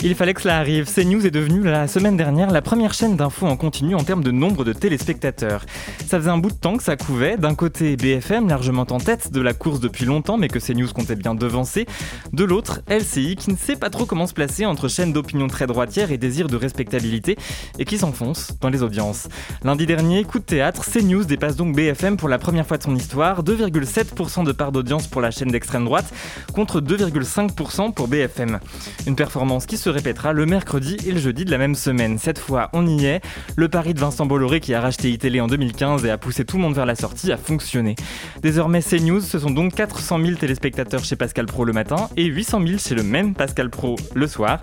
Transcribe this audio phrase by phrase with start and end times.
[0.00, 0.86] Il fallait que cela arrive.
[0.86, 4.30] CNews est devenu la semaine dernière la première chaîne d'infos en continu en termes de
[4.30, 5.66] nombre de téléspectateurs.
[6.06, 7.36] Ça faisait un bout de temps que ça couvait.
[7.36, 11.16] D'un côté, BFM, largement en tête de la course depuis longtemps, mais que CNews comptait
[11.16, 11.86] bien devancer.
[12.32, 15.66] De l'autre, LCI, qui ne sait pas trop comment se placer entre chaînes d'opinion très
[15.66, 17.36] droitière et désir de respectabilité,
[17.80, 19.26] et qui s'enfonce dans les audiences.
[19.64, 22.94] Lundi dernier, coup de théâtre, CNews dépasse donc BFM pour la première fois de son
[22.94, 23.42] histoire.
[23.42, 26.06] 2,7% de part d'audience pour la chaîne d'extrême droite,
[26.54, 28.60] contre 2,5% pour BFM.
[29.04, 32.18] Une performance qui se répétera le mercredi et le jeudi de la même semaine.
[32.18, 33.20] Cette fois, on y est.
[33.56, 36.56] Le pari de Vincent Bolloré, qui a racheté iTélé en 2015 et a poussé tout
[36.56, 37.94] le monde vers la sortie, a fonctionné.
[38.42, 42.66] Désormais, CNews, ce sont donc 400 000 téléspectateurs chez Pascal Pro le matin et 800
[42.66, 44.60] 000 chez le même Pascal Pro le soir.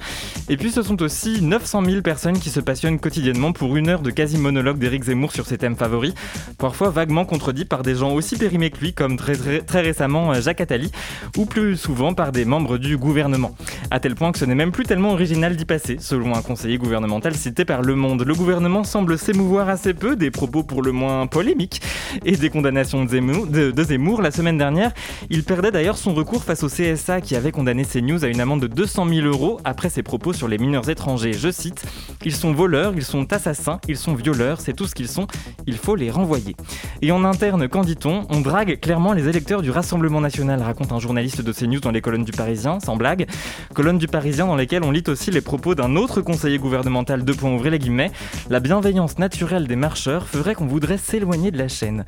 [0.49, 4.01] Et puis, ce sont aussi 900 000 personnes qui se passionnent quotidiennement pour une heure
[4.01, 6.13] de quasi-monologue d'Éric Zemmour sur ses thèmes favoris,
[6.57, 10.41] parfois vaguement contredits par des gens aussi périmés que lui, comme très, très, récemment euh,
[10.41, 10.91] Jacques Attali,
[11.37, 13.55] ou plus souvent par des membres du gouvernement.
[13.91, 16.77] À tel point que ce n'est même plus tellement original d'y passer, selon un conseiller
[16.77, 18.23] gouvernemental cité par Le Monde.
[18.27, 21.81] Le gouvernement semble s'émouvoir assez peu des propos pour le moins polémiques
[22.25, 24.21] et des condamnations de Zemmour, de, Zemmour.
[24.21, 24.91] La semaine dernière,
[25.29, 28.59] il perdait d'ailleurs son recours face au CSA qui avait condamné CNews à une amende
[28.59, 31.31] de 200 000 euros après ses propos sur les mineurs étrangers.
[31.31, 31.85] Je cite
[32.25, 35.27] Ils sont voleurs, ils sont assassins, ils sont violeurs, c'est tout ce qu'ils sont,
[35.65, 36.57] il faut les renvoyer.
[37.01, 38.27] Et en interne, qu'en dit-on?
[38.29, 42.01] On drague clairement les électeurs du Rassemblement national, raconte un journaliste de CNews dans les
[42.01, 43.27] colonnes du Parisien, sans blague.
[43.73, 47.33] Colonnes du Parisien dans lesquelles on lit aussi les propos d'un autre conseiller gouvernemental, de
[47.33, 48.11] points ouvrés les guillemets,
[48.49, 52.05] la bienveillance naturelle des marcheurs ferait qu'on voudrait s'éloigner de la chaîne.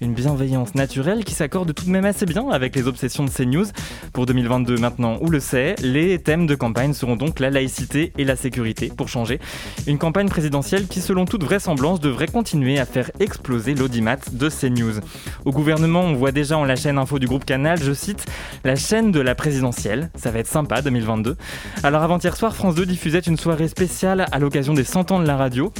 [0.00, 3.66] Une bienveillance naturelle qui s'accorde tout de même assez bien avec les obsessions de CNews.
[4.12, 8.24] Pour 2022 maintenant, on le sait, les thèmes de campagne seront donc la laïcité et
[8.24, 9.38] la sécurité, pour changer.
[9.86, 15.00] Une campagne présidentielle qui, selon toute vraisemblance, devrait continuer à faire exploser l'audimat de CNews.
[15.44, 18.26] Au gouvernement, on voit déjà en la chaîne info du groupe Canal, je cite,
[18.64, 20.10] la chaîne de la présidentielle.
[20.14, 21.36] Ça va être sympa 2022.
[21.82, 25.26] Alors avant-hier soir, France 2 diffusait une soirée spéciale à l'occasion des 100 ans de
[25.26, 25.74] la radio.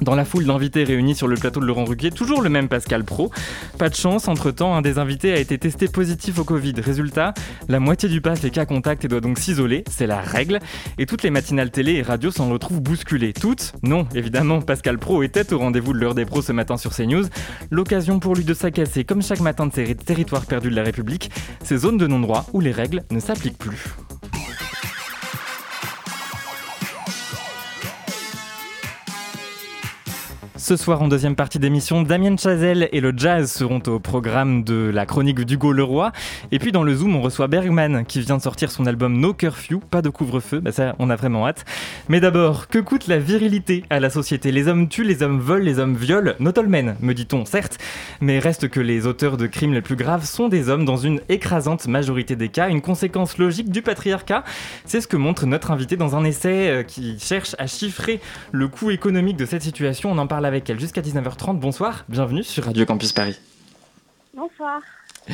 [0.00, 3.04] Dans la foule d'invités réunis sur le plateau de Laurent Ruquier, toujours le même Pascal
[3.04, 3.30] Pro.
[3.76, 6.72] Pas de chance, entre-temps, un des invités a été testé positif au Covid.
[6.78, 7.34] Résultat,
[7.68, 10.60] la moitié du pass est cas contact et doit donc s'isoler, c'est la règle.
[10.96, 13.34] Et toutes les matinales télé et radio s'en retrouvent bousculées.
[13.34, 16.94] Toutes Non, évidemment, Pascal Pro était au rendez-vous de l'heure des pros ce matin sur
[16.94, 17.26] CNews.
[17.70, 21.30] L'occasion pour lui de s'accasser, comme chaque matin de ses territoires perdus de la République,
[21.62, 23.96] ces zones de non-droit où les règles ne s'appliquent plus.
[30.60, 34.90] Ce soir, en deuxième partie d'émission, Damien Chazelle et le jazz seront au programme de
[34.92, 36.12] la chronique d'Hugo Leroy.
[36.52, 39.32] Et puis dans le Zoom, on reçoit Bergman qui vient de sortir son album No
[39.32, 41.64] Curfew, pas de couvre-feu, bah ça on a vraiment hâte.
[42.10, 44.52] Mais d'abord, que coûte la virilité à la société?
[44.52, 47.78] Les hommes tuent, les hommes volent, les hommes violent, not all men, me dit-on, certes,
[48.20, 51.22] mais reste que les auteurs de crimes les plus graves sont des hommes dans une
[51.30, 54.44] écrasante majorité des cas, une conséquence logique du patriarcat.
[54.84, 58.20] C'est ce que montre notre invité dans un essai euh, qui cherche à chiffrer
[58.52, 60.12] le coût économique de cette situation.
[60.12, 61.60] On en parle avec jusqu'à 19h30.
[61.60, 63.38] Bonsoir, bienvenue sur Radio Campus Paris.
[64.34, 64.82] Bonsoir.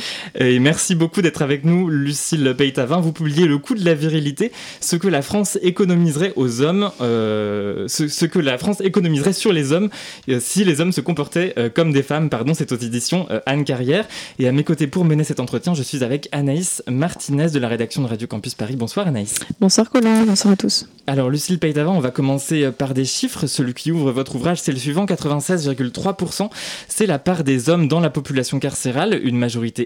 [0.39, 3.01] Et merci beaucoup d'être avec nous, Lucille Peytavin.
[3.01, 7.87] Vous publiez Le coût de la virilité, ce que la France économiserait aux hommes, euh,
[7.89, 9.89] ce, que la France économiserait sur les hommes
[10.29, 12.29] euh, si les hommes se comportaient euh, comme des femmes.
[12.29, 14.07] Pardon, c'est aux éditions Anne Carrière.
[14.39, 17.69] Et à mes côtés pour mener cet entretien, je suis avec Anaïs Martinez de la
[17.69, 18.77] rédaction de Radio Campus Paris.
[18.77, 19.37] Bonsoir Anaïs.
[19.61, 20.87] Bonsoir Colin, bonsoir à tous.
[21.07, 23.47] Alors Lucille Peytavin, on va commencer par des chiffres.
[23.47, 26.51] Celui qui ouvre votre ouvrage, c'est le suivant 96,3%.
[26.89, 29.86] C'est la part des hommes dans la population carcérale, une majorité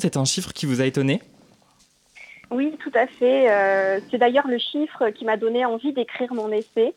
[0.00, 1.20] C'est un chiffre qui vous a étonné?
[2.50, 3.50] Oui, tout à fait.
[3.50, 6.94] Euh, c'est d'ailleurs le chiffre qui m'a donné envie d'écrire mon essai,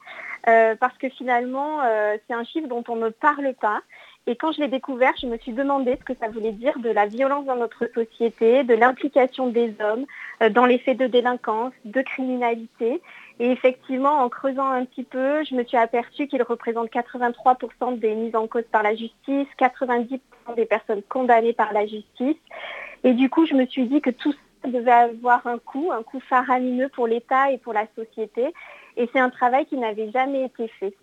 [0.47, 3.81] euh, parce que finalement, euh, c'est un chiffre dont on ne parle pas.
[4.27, 6.89] Et quand je l'ai découvert, je me suis demandé ce que ça voulait dire de
[6.89, 10.05] la violence dans notre société, de l'implication des hommes
[10.51, 13.01] dans les faits de délinquance, de criminalité.
[13.39, 18.13] Et effectivement, en creusant un petit peu, je me suis aperçue qu'il représente 83% des
[18.13, 20.19] mises en cause par la justice, 90%
[20.55, 22.37] des personnes condamnées par la justice.
[23.05, 26.03] Et du coup, je me suis dit que tout ça devait avoir un coût, un
[26.03, 28.53] coût faramineux pour l'État et pour la société.
[28.97, 30.93] Et c'est un travail qui n'avait jamais été fait.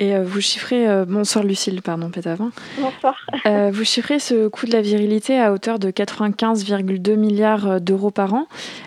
[0.00, 2.50] Et euh, vous chiffrez, euh, bonsoir Lucille, pardon, Pétavin.
[2.80, 3.14] Bonsoir.
[3.44, 8.32] Euh, vous chiffrez ce coût de la virilité à hauteur de 95,2 milliards d'euros par
[8.32, 8.46] an.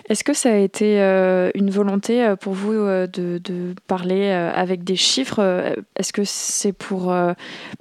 [0.09, 0.99] Est-ce que ça a été
[1.53, 5.39] une volonté pour vous de, parler avec des chiffres
[5.95, 7.15] Est-ce que c'est pour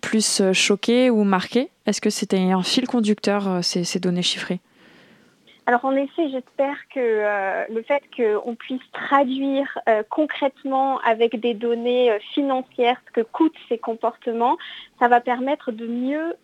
[0.02, 1.70] plus choquer ou marquer?
[1.86, 4.60] Est-ce que c'était un fil conducteur, ces données chiffrées?
[5.66, 11.54] Alors en effet, j'espère que euh, le fait qu'on puisse traduire euh, concrètement avec des
[11.54, 14.56] données euh, financières ce que coûtent ces comportements,
[14.98, 16.34] ça va permettre de mieux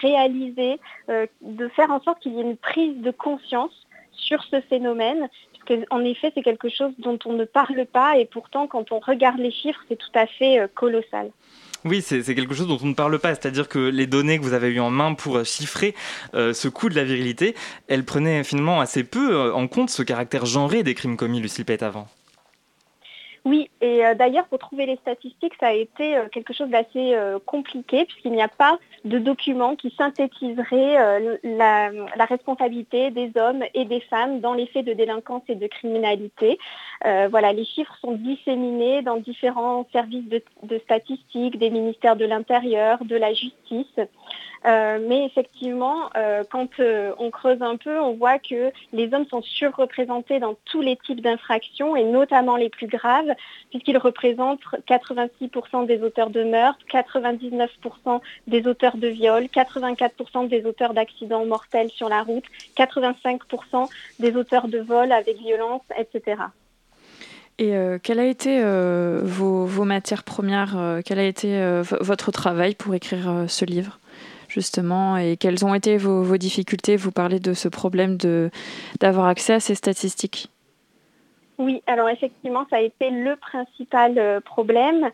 [0.00, 0.78] réaliser,
[1.08, 5.86] de faire en sorte qu'il y ait une prise de conscience sur ce phénomène, puisque
[5.90, 9.38] en effet c'est quelque chose dont on ne parle pas et pourtant quand on regarde
[9.38, 11.30] les chiffres c'est tout à fait colossal.
[11.84, 14.54] Oui, c'est quelque chose dont on ne parle pas, c'est-à-dire que les données que vous
[14.54, 15.94] avez eues en main pour euh, chiffrer
[16.32, 17.54] euh, ce coût de la virilité,
[17.88, 21.66] elles prenaient finalement assez peu euh, en compte ce caractère genré des crimes commis, Lucille
[21.66, 22.08] Pett, avant.
[23.46, 27.14] Oui, et euh, d'ailleurs, pour trouver les statistiques, ça a été euh, quelque chose d'assez
[27.14, 31.90] euh, compliqué puisqu'il n'y a pas de document qui synthétiserait la,
[32.24, 36.58] responsabilité des hommes et des femmes dans les faits de délinquance et de criminalité.
[37.02, 40.26] voilà, les chiffres sont disséminés dans différents services
[40.62, 44.00] de statistiques, des ministères de l'Intérieur, de la justice.
[44.64, 46.08] Mais effectivement,
[46.50, 46.68] quand
[47.18, 51.20] on creuse un peu, on voit que les hommes sont surreprésentés dans tous les types
[51.20, 53.33] d'infractions et notamment les plus graves,
[53.70, 60.94] puisqu'ils représentent 86% des auteurs de meurtre, 99% des auteurs de viol, 84% des auteurs
[60.94, 62.44] d'accidents mortels sur la route,
[62.76, 63.88] 85%
[64.18, 66.42] des auteurs de vol avec violence, etc.
[67.58, 67.72] Et
[68.02, 68.60] quelle a été
[69.22, 74.00] vos, vos, matières premières Quel a été votre travail pour écrire ce livre
[74.54, 76.96] justement et quelles ont été vos, difficultés?
[76.96, 78.16] Vous parlez de ce problème
[79.00, 80.48] d'avoir accès à ces statistiques.
[81.58, 85.10] Oui, alors effectivement, ça a été le principal euh, problème,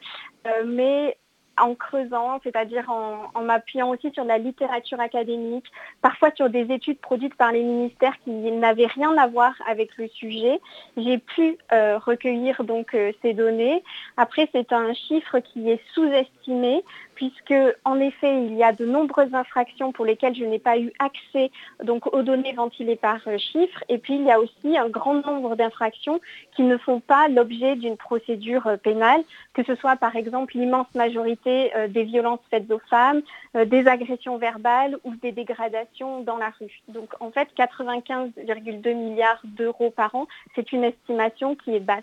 [0.46, 1.16] euh, mais
[1.58, 5.66] en creusant, c'est-à-dire en, m'appuyant aussi sur la littérature académique,
[6.00, 10.08] parfois sur des études produites par les ministères qui n'avaient rien à voir avec le
[10.08, 10.58] sujet,
[10.96, 13.82] j'ai pu euh, recueillir donc ces données.
[14.16, 16.82] Après, c'est un chiffre qui est sous-estimé
[17.20, 20.90] puisque en effet il y a de nombreuses infractions pour lesquelles je n'ai pas eu
[20.98, 21.50] accès
[21.86, 25.54] aux données ventilées par euh, chiffres et puis il y a aussi un grand nombre
[25.54, 26.18] d'infractions
[26.56, 29.22] qui ne font pas l'objet d'une procédure euh, pénale,
[29.52, 33.20] que ce soit par exemple l'immense majorité euh, des violences faites aux femmes,
[33.54, 36.80] des agressions verbales ou des dégradations dans la rue.
[36.88, 42.02] Donc en fait 95,2 milliards d'euros par an, c'est une estimation qui est basse.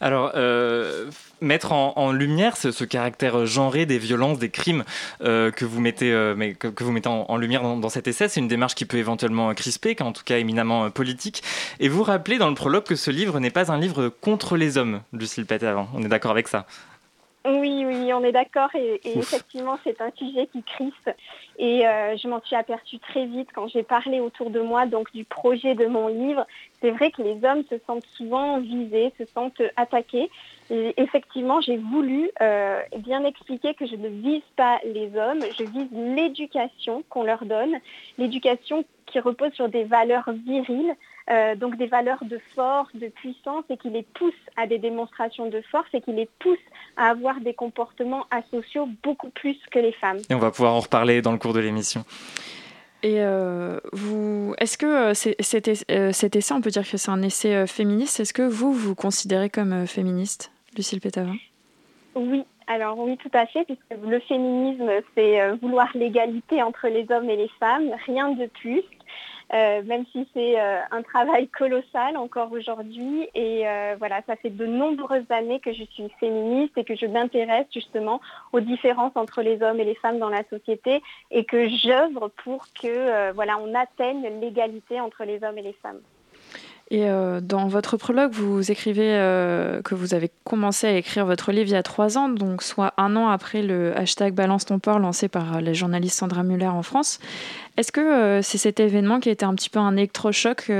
[0.00, 1.10] Alors, euh,
[1.40, 4.84] mettre en, lumière ce, caractère genré des violences, des crimes
[5.22, 8.48] euh, que vous mettez, euh, que, vous mettez en, lumière dans, cet essai, c'est une
[8.48, 11.42] démarche qui peut éventuellement crisper, en tout cas éminemment politique.
[11.80, 14.78] Et vous rappelez dans le prologue que ce livre n'est pas un livre contre les
[14.78, 15.88] hommes, Lucille avant.
[15.94, 16.66] On est d'accord avec ça?
[17.46, 21.10] Oui, oui, on est d'accord et, effectivement c'est un sujet qui crispe
[21.58, 25.12] et euh, je m'en suis aperçue très vite quand j'ai parlé autour de moi donc
[25.12, 26.46] du projet de mon livre.
[26.80, 30.30] C'est vrai que les hommes se sentent souvent visés, se sentent attaqués.
[30.70, 35.64] Et effectivement, j'ai voulu euh, bien expliquer que je ne vise pas les hommes, je
[35.64, 37.76] vise l'éducation qu'on leur donne,
[38.16, 40.94] l'éducation qui repose sur des valeurs viriles,
[41.30, 45.48] euh, donc des valeurs de force, de puissance, et qui les poussent à des démonstrations
[45.48, 46.58] de force et qui les poussent
[46.98, 50.18] à avoir des comportements asociaux beaucoup plus que les femmes.
[50.28, 52.04] Et on va pouvoir en reparler dans le cours de l'émission.
[53.02, 57.66] Et euh, vous, est-ce que euh, cet essai, on peut dire que c'est un essai
[57.66, 61.36] féministe Est-ce que vous vous considérez comme féministe, Lucille Pétavin?
[62.14, 67.30] Oui, alors oui, tout à fait, puisque le féminisme, c'est vouloir l'égalité entre les hommes
[67.30, 68.82] et les femmes, rien de plus.
[69.52, 73.28] Euh, même si c'est euh, un travail colossal encore aujourd'hui.
[73.34, 77.06] Et euh, voilà, ça fait de nombreuses années que je suis féministe et que je
[77.06, 78.20] m'intéresse justement
[78.52, 82.66] aux différences entre les hommes et les femmes dans la société et que j'œuvre pour
[82.80, 86.00] que voilà, on atteigne l'égalité entre les hommes et les femmes.
[86.90, 91.50] Et euh, dans votre prologue, vous écrivez euh, que vous avez commencé à écrire votre
[91.50, 94.78] livre il y a trois ans, donc soit un an après le hashtag Balance ton
[94.78, 97.20] port lancé par la journaliste Sandra Muller en France.
[97.78, 100.70] Est-ce que euh, c'est cet événement qui a été un petit peu un électrochoc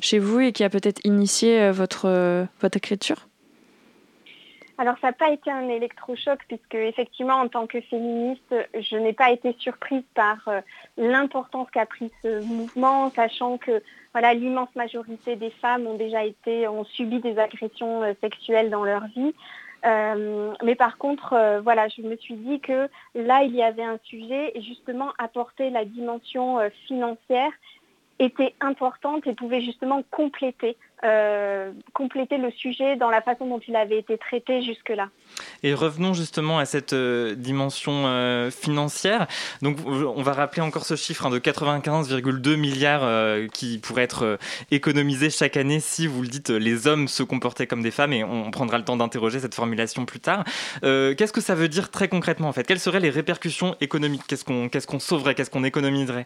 [0.00, 3.26] chez vous et qui a peut-être initié votre, votre écriture?
[4.80, 9.12] Alors ça n'a pas été un électrochoc puisque effectivement en tant que féministe, je n'ai
[9.12, 10.48] pas été surprise par
[10.96, 13.82] l'importance qu'a pris ce mouvement, sachant que
[14.20, 19.06] l'immense majorité des femmes ont déjà été, ont subi des agressions euh, sexuelles dans leur
[19.08, 19.34] vie.
[19.86, 23.84] Euh, mais par contre, euh, voilà, je me suis dit que là, il y avait
[23.84, 27.52] un sujet et justement apporter la dimension financière
[28.18, 33.76] était importante et pouvait justement compléter euh, compléter le sujet dans la façon dont il
[33.76, 35.10] avait été traité jusque-là.
[35.62, 39.28] Et revenons justement à cette euh, dimension euh, financière.
[39.62, 44.38] Donc on va rappeler encore ce chiffre hein, de 95,2 milliards qui pourraient être
[44.70, 48.24] économisés chaque année si, vous le dites, les hommes se comportaient comme des femmes et
[48.24, 50.44] on prendra le temps d'interroger cette formulation plus tard.
[50.82, 52.64] Qu'est-ce que ça veut dire très concrètement en fait?
[52.64, 54.22] Quelles seraient les répercussions économiques?
[54.26, 55.34] Qu'est-ce qu'on sauverait?
[55.34, 56.24] Qu'est-ce qu'on économiserait?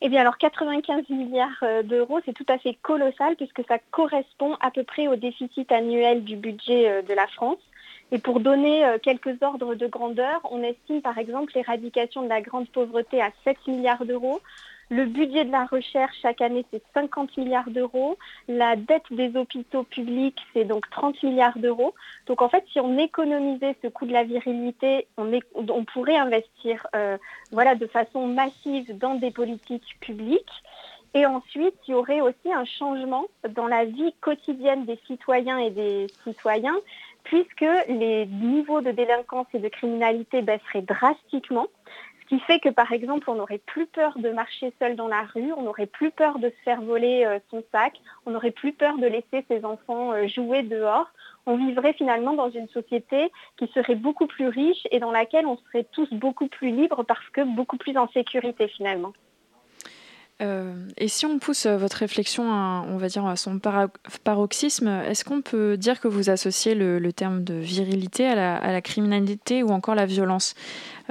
[0.00, 4.56] Eh bien alors 95 milliards euh, d'euros, c'est tout à fait colossal puisque ça correspond
[4.60, 7.58] à peu près au déficit annuel du budget euh, de la France.
[8.12, 12.40] Et pour donner euh, quelques ordres de grandeur, on estime par exemple l'éradication de la
[12.40, 14.40] grande pauvreté à 7 milliards d'euros,
[14.88, 18.16] le budget de la recherche chaque année, c'est 50 milliards d'euros.
[18.46, 21.94] La dette des hôpitaux publics, c'est donc 30 milliards d'euros.
[22.26, 27.18] Donc en fait, si on économisait ce coût de la virilité, on, pourrait investir euh,
[27.50, 30.62] voilà, de façon massive dans des politiques publiques.
[31.14, 35.70] Et ensuite, il y aurait aussi un changement dans la vie quotidienne des citoyens et
[35.70, 36.76] des citoyens,
[37.24, 41.66] puisque les niveaux de délinquance et de criminalité baisseraient drastiquement.
[42.28, 45.52] Qui fait que par exemple, on n'aurait plus peur de marcher seul dans la rue,
[45.52, 48.98] on n'aurait plus peur de se faire voler euh, son sac, on n'aurait plus peur
[48.98, 51.08] de laisser ses enfants euh, jouer dehors.
[51.46, 55.56] On vivrait finalement dans une société qui serait beaucoup plus riche et dans laquelle on
[55.56, 59.12] serait tous beaucoup plus libres parce que beaucoup plus en sécurité finalement.
[60.42, 63.58] Euh, et si on pousse euh, votre réflexion, à, on va dire, à son
[64.24, 69.62] paroxysme, est-ce qu'on peut dire que vous associez le, terme de virilité à la, criminalité
[69.62, 70.54] ou encore la violence?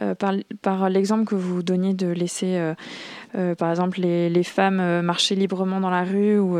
[0.01, 0.13] Euh,
[0.61, 2.73] Par, l'exemple que vous donniez de laisser,
[3.57, 6.57] par exemple, les, femmes marcher librement dans la rue, ou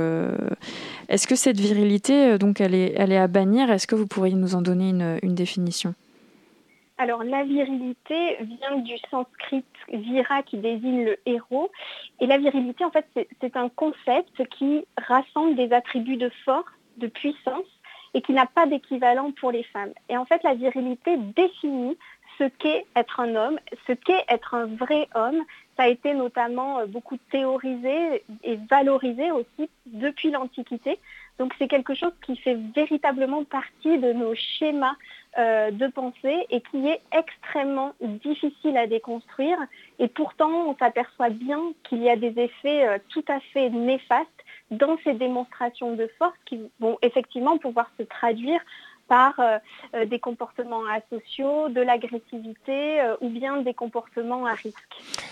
[1.07, 3.69] est-ce que cette virilité, donc, elle est, elle est à bannir?
[3.69, 4.89] Est-ce que vous pourriez nous en donner
[5.21, 5.93] une définition?
[6.97, 11.69] Alors la virilité vient du sanskrit vira qui désigne le héros.
[12.19, 13.05] Et la virilité, en fait,
[13.41, 17.65] c'est un concept qui rassemble des attributs de force, de puissance,
[18.13, 19.91] et qui n'a pas d'équivalent pour les femmes.
[20.07, 21.97] Et en fait, la virilité définit
[22.37, 25.43] ce qu'est être un homme, ce qu'est être un vrai homme.
[25.77, 30.99] Ça a été notamment euh, beaucoup théorisé et valorisé aussi depuis l'Antiquité.
[31.37, 34.95] Donc c'est quelque chose qui fait véritablement partie de nos schémas
[35.37, 39.57] euh, de pensée et qui est extrêmement difficile à déconstruire.
[39.99, 44.29] Et pourtant, on s'aperçoit bien qu'il y a des effets euh, tout à fait néfastes
[44.71, 48.61] dans ces démonstrations de force qui vont effectivement pouvoir se traduire
[49.07, 54.77] par euh, des comportements asociaux, de l'agressivité ou bien des comportements à risque.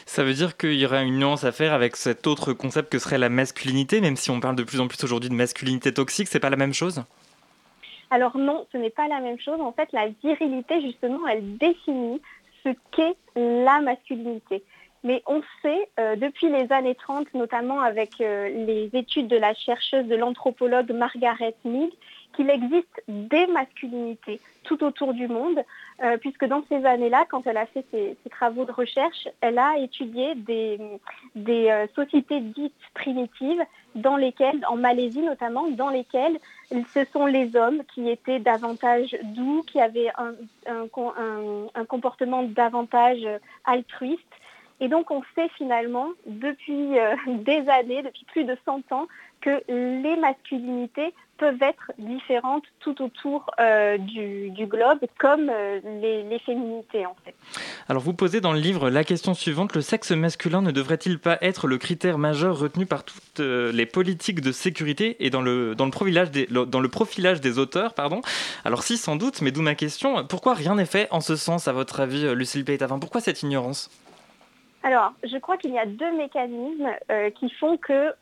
[0.06, 3.00] Ça veut dire qu'il y aura une nuance à faire avec cet autre concept que
[3.00, 6.27] serait la masculinité, même si on parle de plus en plus aujourd'hui de masculinité toxique,
[6.27, 7.03] c'est pas la même chose?
[8.13, 9.60] Alors non, ce n'est pas la même chose.
[9.60, 12.22] En fait, la virilité, justement, elle définit
[12.63, 14.63] ce qu'est la masculinité.
[15.03, 19.53] Mais on sait, euh, depuis les années 30, notamment avec euh, les études de la
[19.53, 21.89] chercheuse de l'anthropologue Margaret Mead,
[22.35, 25.61] qu'il existe des masculinités tout autour du monde,
[26.01, 29.77] euh, puisque dans ces années-là, quand elle a fait ses, travaux de recherche, elle a
[29.77, 30.79] étudié des,
[31.35, 33.61] des sociétés dites primitives
[33.95, 36.39] dans lesquelles, en Malaisie notamment, dans lesquelles
[36.93, 40.33] ce sont les hommes qui étaient davantage doux, qui avaient un,
[40.67, 43.27] un, comportement davantage
[43.65, 44.21] altruiste.
[44.79, 49.07] Et donc on sait finalement depuis euh, des années, depuis plus de 100 ans,
[49.41, 51.13] que les masculinités
[51.43, 57.35] peuvent être différentes tout autour euh, du, globe, comme euh, les, féminités en fait.
[57.89, 61.38] Alors vous posez dans le livre la question suivante, le sexe masculin ne devrait-il pas
[61.41, 65.75] être le critère majeur retenu par toutes euh, les politiques de sécurité et dans le,
[65.75, 68.21] dans le, profilage, des, dans le profilage des auteurs pardon?
[68.63, 71.67] Alors si sans doute, mais d'où ma question, pourquoi rien n'est fait en ce sens
[71.67, 73.89] à votre avis Lucille Paytavin Pourquoi cette ignorance?
[74.85, 78.13] Alors, je crois qu'il y a deux mécanismes euh, qui font que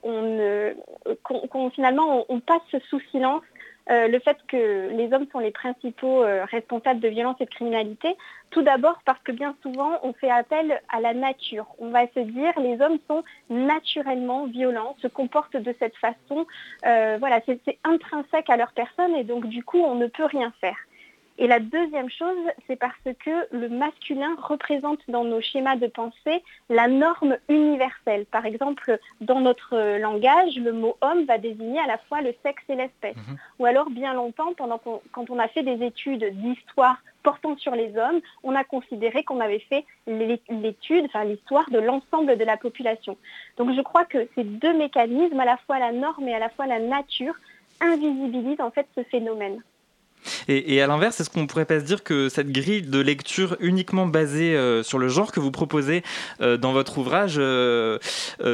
[1.73, 3.43] finalement on, passe sous silence
[3.89, 7.49] euh, le fait que les hommes sont les principaux euh, responsables de violence et de
[7.49, 8.15] criminalité.
[8.51, 11.65] Tout d'abord parce que bien souvent on fait appel à la nature.
[11.79, 16.45] On va se dire les hommes sont naturellement violents, se comportent de cette façon.
[16.83, 20.77] voilà, c'est intrinsèque à leur personne et donc du coup on ne peut rien faire.
[21.37, 26.43] Et la deuxième chose, c'est parce que le masculin représente dans nos schémas de pensée
[26.69, 28.25] la norme universelle.
[28.25, 32.63] Par exemple, dans notre langage, le mot homme va désigner à la fois le sexe
[32.69, 33.15] et l'espèce.
[33.15, 33.37] Mhm.
[33.59, 34.79] Ou alors, bien longtemps, pendant
[35.11, 39.39] quand on a fait des études d'histoire portant sur les hommes, on a considéré qu'on
[39.39, 43.17] avait fait l'étude, enfin l'histoire de l'ensemble de la population.
[43.57, 46.49] Donc je crois que ces deux mécanismes, à la fois la norme et à la
[46.49, 47.35] fois la nature,
[47.79, 49.61] invisibilisent en fait ce phénomène.
[50.47, 54.07] Et, à l'inverse, est-ce qu'on pourrait pas se dire que cette grille de lecture uniquement
[54.07, 56.03] basée euh, sur le genre que vous proposez
[56.41, 57.99] euh, dans votre ouvrage euh,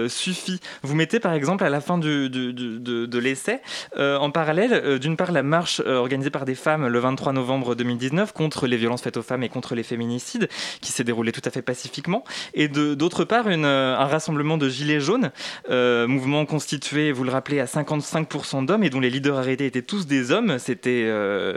[0.07, 0.59] suffit?
[0.83, 3.61] Vous mettez par exemple à la fin de, l'essai,
[3.97, 8.67] en parallèle, d'une part la marche organisée par des femmes le 23 novembre 2019 contre
[8.67, 10.49] les violences faites aux femmes et contre les féminicides,
[10.81, 15.31] qui s'est déroulée tout à fait pacifiquement, et d'autre part un rassemblement de gilets jaunes,
[15.69, 20.07] mouvement constitué, vous le rappelez, à 55% d'hommes et dont les leaders arrêtés étaient tous
[20.07, 20.59] des hommes.
[20.59, 21.05] C'était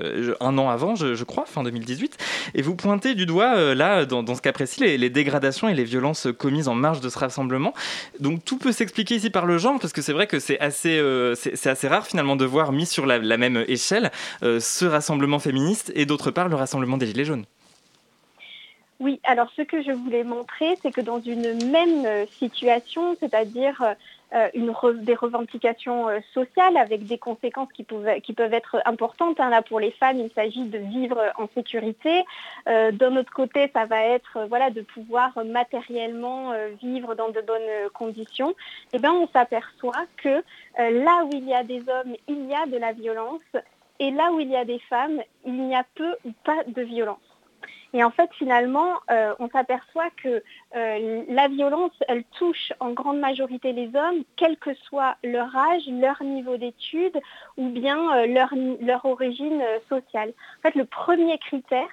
[0.03, 2.17] euh, un an avant, je, crois, fin 2018.
[2.55, 5.85] Et vous pointez du doigt, euh, là, dans, ce cas précis, les, dégradations et les
[5.85, 7.75] violences commises en marge de ce rassemblement.
[8.21, 10.99] Donc tout peut s'expliquer ici par le genre, parce que c'est vrai que c'est assez,
[10.99, 14.11] euh, c'est assez rare finalement de voir mis sur la, même échelle
[14.43, 17.45] ce rassemblement féministe et d'autre part le rassemblement des Gilets jaunes.
[19.01, 23.97] Oui, alors ce que je voulais montrer, c'est que dans une même situation, c'est-à-dire
[24.33, 28.07] euh, une des revendications euh, sociales avec des conséquences qui, peuvent
[28.55, 29.41] être importantes.
[29.41, 29.51] Hein.
[29.51, 32.25] Là, pour les femmes, il s'agit de vivre en sécurité.
[32.69, 38.51] Euh, d'un autre côté, ça va être de pouvoir matériellement vivre dans de bonnes conditions.
[38.51, 40.43] Et eh bien, on s'aperçoit que
[40.79, 43.41] là où il y a des hommes, il y a de la violence.
[43.99, 46.83] Et là où il y a des femmes, il n'y a peu ou pas de
[46.83, 47.30] violence.
[47.93, 50.43] Et en fait, finalement, euh, on s'aperçoit que
[50.77, 55.83] euh, la violence, elle touche en grande majorité les hommes, quel que soit leur âge,
[55.89, 57.19] leur niveau d'études
[57.57, 60.33] ou bien euh, leur, leur origine sociale.
[60.59, 61.89] En fait, le premier critère,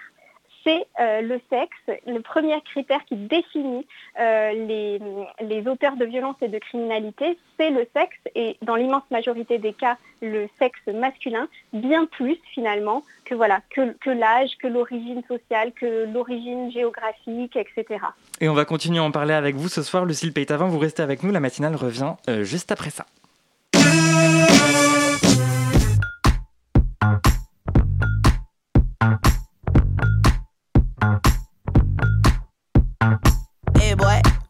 [0.67, 2.01] c'est euh, le sexe.
[2.05, 3.85] Le premier critère qui définit
[4.19, 4.99] euh,
[5.39, 9.73] les, auteurs de violence et de criminalité, c'est le sexe, et dans l'immense majorité des
[9.73, 16.11] cas, le sexe masculin, bien plus finalement que, voilà, que, l'âge, que l'origine sociale, que
[16.11, 17.99] l'origine géographique, etc.
[18.41, 20.05] Et on va continuer à en parler avec vous ce soir.
[20.05, 23.05] Lucille Peytavin, vous restez avec nous, la matinale revient euh, juste après ça.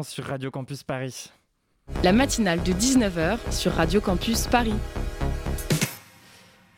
[0.00, 1.30] Sur Radio Campus Paris.
[2.02, 4.72] La matinale de 19h sur Radio Campus Paris.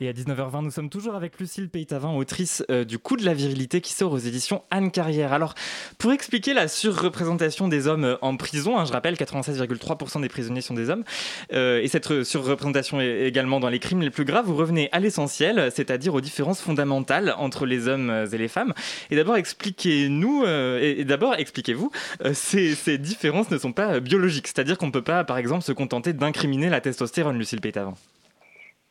[0.01, 3.33] Et à 19h20, nous sommes toujours avec Lucille Peytavin, autrice euh, du Coup de la
[3.33, 5.33] virilité qui sort aux éditions Anne Carrière.
[5.33, 5.55] Alors,
[5.99, 10.63] pour expliquer la surreprésentation des hommes euh, en prison, hein, je rappelle 96,3% des prisonniers
[10.63, 11.05] sont des hommes,
[11.53, 14.99] euh, et cette surreprésentation est également dans les crimes les plus graves, vous revenez à
[14.99, 18.75] l'essentiel, c'est-à-dire aux différences fondamentales entre les hommes et les femmes.
[19.13, 21.93] Et d'abord, expliquez-nous, et, d'abord, expliquez-vous,
[22.33, 25.73] ces, ces, différences ne sont pas biologiques, c'est-à-dire qu'on ne peut pas, par exemple, se
[25.73, 27.95] contenter d'incriminer la testostérone, Lucille Peytavin.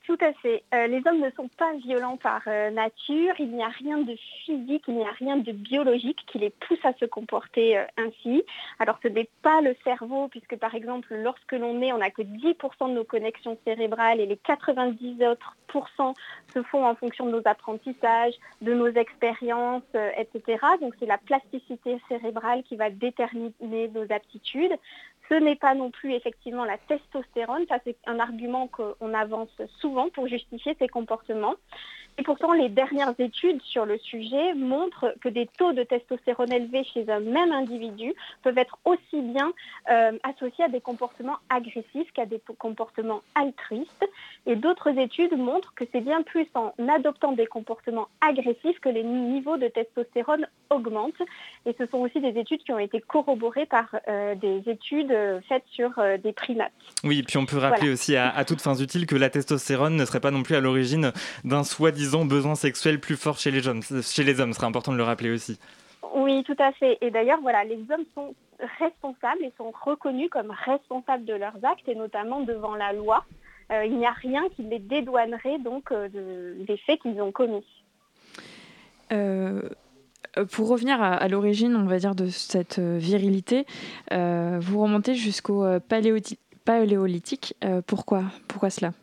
[0.03, 0.63] Tout à fait.
[0.73, 3.33] Euh, les hommes ne sont pas violents par euh, nature.
[3.39, 4.13] Il n'y a rien de
[4.43, 8.43] physique, il n'y a rien de biologique qui les pousse à se comporter euh, ainsi.
[8.79, 12.21] Alors ce n'est pas le cerveau, puisque par exemple, lorsque l'on est, on n'a que
[12.21, 15.55] 10% de nos connexions cérébrales et les 90 autres
[16.53, 19.81] se font en fonction de nos apprentissages, de nos expériences,
[20.15, 20.59] etc.
[20.79, 24.77] Donc c'est la plasticité cérébrale qui va déterminer nos aptitudes.
[25.33, 30.09] Ce n'est pas non plus effectivement la testostérone, ça c'est un argument qu'on avance souvent
[30.09, 31.55] pour justifier ces comportements.
[32.19, 36.83] Et pourtant, les dernières études sur le sujet montrent que des taux de testostérone élevés
[36.83, 39.51] chez un même individu peuvent être aussi bien
[39.89, 44.05] euh, associés à des comportements agressifs qu'à des comportements altruistes.
[44.45, 49.03] Et d'autres études montrent que c'est bien plus en adoptant des comportements agressifs que les
[49.03, 51.21] niveaux de testostérone augmentent.
[51.65, 55.39] Et ce sont aussi des études qui ont été corroborées par euh, des études euh,
[55.49, 55.89] faites sur
[56.23, 56.71] des primates.
[57.03, 60.05] Oui, puis on peut rappeler aussi à, à toutes fins utiles que la testostérone ne
[60.05, 61.11] serait pas non plus à l'origine
[61.43, 63.81] d'un soi-disant disons, besoins sexuels plus forts chez les, hommes.
[63.81, 64.51] chez les hommes.
[64.53, 65.57] Ce serait important de le rappeler aussi.
[66.15, 66.97] Oui, tout à fait.
[67.01, 68.35] Et d'ailleurs, voilà, les hommes sont
[68.79, 73.25] responsables et sont reconnus comme responsables de leurs actes, et notamment devant la loi.
[73.71, 76.09] Euh, il n'y a rien qui les dédouanerait donc euh,
[76.67, 77.65] des faits qu'ils ont commis.
[79.11, 79.61] Euh,
[80.51, 83.67] pour revenir à, l'origine, on va dire, de cette virilité,
[84.11, 87.55] vous remontez jusqu'au paléolithique.
[87.85, 88.23] pourquoi?
[88.47, 88.93] Pourquoi cela?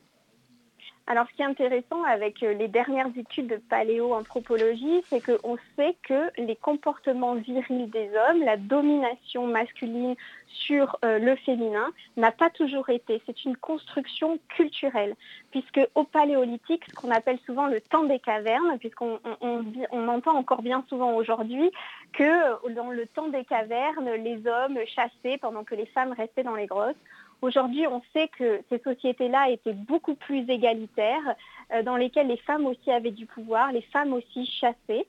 [1.11, 5.96] Alors, ce qui est intéressant avec euh, les dernières études de paléoanthropologie, c'est qu'on sait
[6.05, 10.14] que les comportements virils des hommes, la domination masculine
[10.46, 13.20] sur euh, le féminin, n'a pas toujours été.
[13.27, 15.16] C'est une construction culturelle,
[15.51, 20.62] puisque au paléolithique, ce qu'on appelle souvent le temps des cavernes, puisqu'on on, entend encore
[20.62, 21.73] bien souvent aujourd'hui
[22.12, 26.44] que euh, dans le temps des cavernes, les hommes chassaient pendant que les femmes restaient
[26.44, 26.94] dans les grosses.
[27.42, 31.35] Aujourd'hui, on sait que ces sociétés-là étaient beaucoup plus égalitaires,
[31.72, 35.07] euh, dans lesquelles les femmes aussi avaient du pouvoir, les femmes aussi chassaient,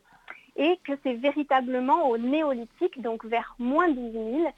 [0.55, 4.53] et que c'est véritablement au néolithique, donc vers moins 10 000,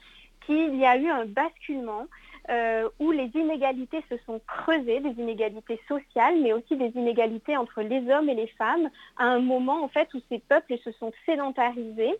[0.46, 2.06] qu'il y a eu un basculement
[2.50, 7.80] euh, où les inégalités se sont creusées, des inégalités sociales, mais aussi des inégalités entre
[7.80, 11.12] les hommes et les femmes, à un moment en fait où ces peuples se sont
[11.24, 12.14] sédentarisés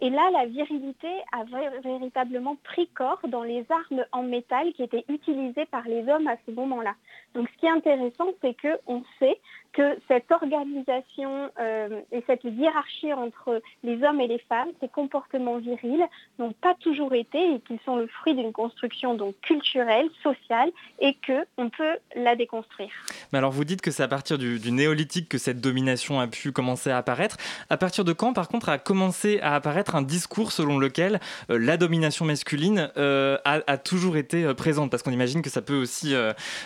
[0.00, 1.44] et là, la virilité a
[1.80, 6.36] véritablement pris corps dans les armes en métal qui étaient utilisées par les hommes à
[6.46, 6.94] ce moment-là.
[7.34, 9.38] Donc ce qui est intéressant, c'est qu'on sait
[9.72, 15.58] que cette organisation euh, et cette hiérarchie entre les hommes et les femmes, ces comportements
[15.58, 16.04] virils,
[16.38, 21.16] n'ont pas toujours été et qu'ils sont le fruit d'une construction donc culturelle, sociale, et
[21.26, 22.90] qu'on peut la déconstruire.
[23.32, 26.52] Mais alors vous dites que c'est à partir du, néolithique que cette domination a pu
[26.52, 27.36] commencer à apparaître.
[27.70, 31.58] À partir de quand, par contre, a commencé à apparaître un discours selon lequel euh,
[31.58, 34.90] la domination masculine euh, a, toujours été présente?
[34.90, 36.14] Parce qu'on imagine que ça peut aussi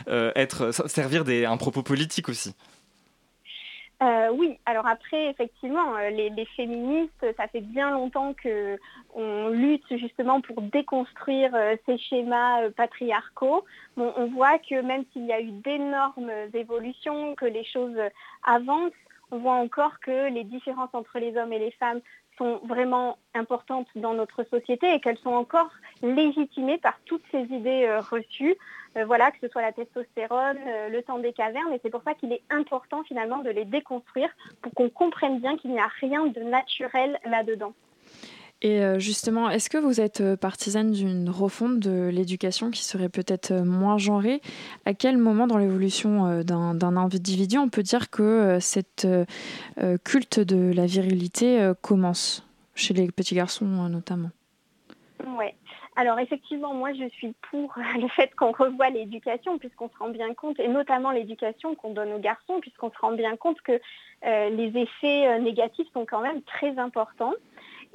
[0.09, 2.55] être servir des, un propos politique aussi.
[4.03, 10.43] Euh, oui, alors après, effectivement, euh, les, féministes, ça fait bien longtemps qu'on lutte justement
[10.43, 13.65] pour déconstruire euh, ces schémas patriarcaux.
[13.97, 17.97] on voit que même s'il y a eu d'énormes évolutions, que les choses
[18.45, 18.93] avancent,
[19.31, 22.01] on voit encore que les différences entre les hommes et les femmes
[22.38, 25.70] sont vraiment importantes dans notre société et qu'elles sont encore
[26.03, 28.57] légitimées par toutes ces idées reçues.
[28.96, 32.03] Euh, voilà, que ce soit la testostérone, euh, le temps des cavernes, et c'est pour
[32.03, 34.31] ça qu'il est important finalement de les déconstruire
[34.62, 37.75] pour qu'on comprenne bien qu'il n'y a rien de naturel là-dedans.
[38.62, 43.53] Et euh, justement, est-ce que vous êtes partisane d'une refonte de l'éducation qui serait peut-être
[43.53, 44.40] moins genrée?
[44.87, 49.07] À quel moment dans l'évolution d'un individu on peut dire que cette
[50.05, 54.31] culte de la virilité commence, chez les petits garçons notamment
[55.27, 55.47] Oui.
[55.99, 60.35] Alors effectivement, moi je suis pour le fait qu'on revoie l'éducation puisqu'on se rend bien
[60.35, 63.81] compte, et notamment l'éducation qu'on donne aux garçons, puisqu'on se rend bien compte que
[64.27, 67.33] euh, les effets euh, négatifs sont quand même très importants.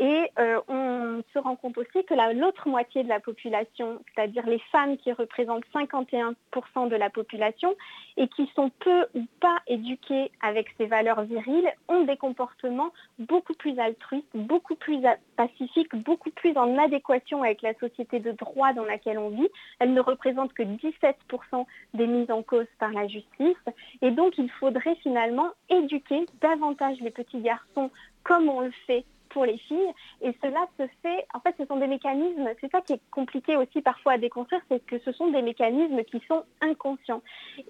[0.03, 0.31] Et
[0.67, 5.13] on se rend compte aussi que l'autre moitié de la population, c'est-à-dire les femmes qui
[5.13, 7.75] représentent 51% de la population
[8.17, 13.53] et qui sont peu ou pas éduquées avec ces valeurs viriles, ont des comportements beaucoup
[13.53, 15.03] plus altruistes, beaucoup plus
[15.37, 19.49] pacifiques, beaucoup plus en adéquation avec la société de droit dans laquelle on vit.
[19.77, 23.55] Elles ne représentent que 17% des mises en cause par la justice.
[24.01, 27.91] Et donc, il faudrait finalement éduquer davantage les petits garçons
[28.23, 29.93] comme on le fait pour les filles.
[30.21, 33.55] Et cela se fait, en fait, ce sont des mécanismes, c'est ça qui est compliqué
[33.55, 37.21] aussi parfois à déconstruire, c'est que ce sont des mécanismes qui sont inconscients.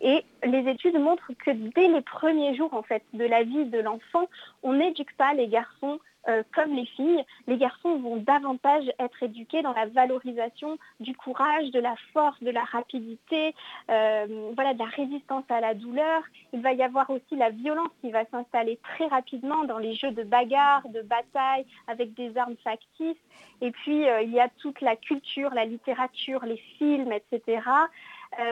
[0.02, 3.80] Et les études montrent que dès les premiers jours, en fait, de la vie de
[3.80, 4.28] l'enfant,
[4.63, 9.62] on n'éduque pas les garçons euh, comme les filles, les garçons vont davantage être éduqués
[9.63, 13.55] dans la valorisation du courage, de la force, de la rapidité,
[13.89, 16.21] euh, voilà, de la résistance à la douleur.
[16.53, 20.12] Il va y avoir aussi la violence qui va s'installer très rapidement dans les jeux
[20.12, 23.17] de bagarre, de bataille, avec des armes factices.
[23.62, 27.62] Et puis, euh, il y a toute la culture, la littérature, les films, etc.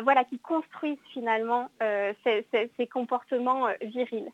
[0.03, 4.29] voilà, qui construisent finalement ces comportements virils.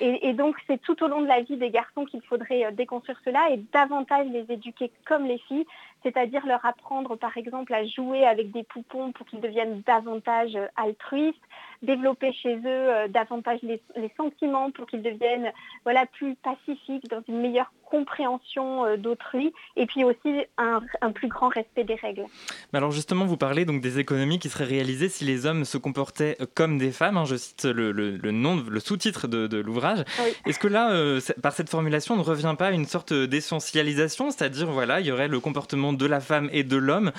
[0.00, 3.20] Et, donc, c'est tout au long de la vie des garçons qu'il faudrait euh, déconstruire
[3.24, 5.66] cela et davantage les éduquer comme les filles,
[6.02, 10.66] c'est-à-dire leur apprendre, par exemple, à jouer avec des poupons pour qu'ils deviennent davantage euh,
[10.76, 11.42] altruistes,
[11.82, 13.80] développer chez eux euh, davantage les,
[14.16, 15.52] sentiments pour qu'ils deviennent
[15.84, 20.80] voilà, plus pacifiques, dans une meilleure compréhension euh, d'autrui, et puis aussi un,
[21.12, 22.24] plus grand respect des règles.
[22.72, 25.76] Mais alors justement, vous parlez donc des économies qui seraient réalisées si les hommes se
[25.76, 27.18] comportaient comme des femmes.
[27.18, 27.92] Hein, je cite le,
[28.30, 30.04] nom, le sous-titre de, l'ouvrage.
[30.46, 34.30] Est-ce que là, euh, par cette formulation, on ne revient pas à une sorte d'essentialisation,
[34.30, 37.12] c'est-à-dire voilà, il y aurait le comportement de la femme et de l'homme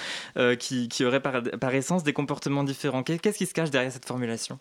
[0.60, 3.04] qui, qui aurait par essence des comportements différents?
[3.04, 4.58] Qu'est-ce qui se cache derrière cette formulation?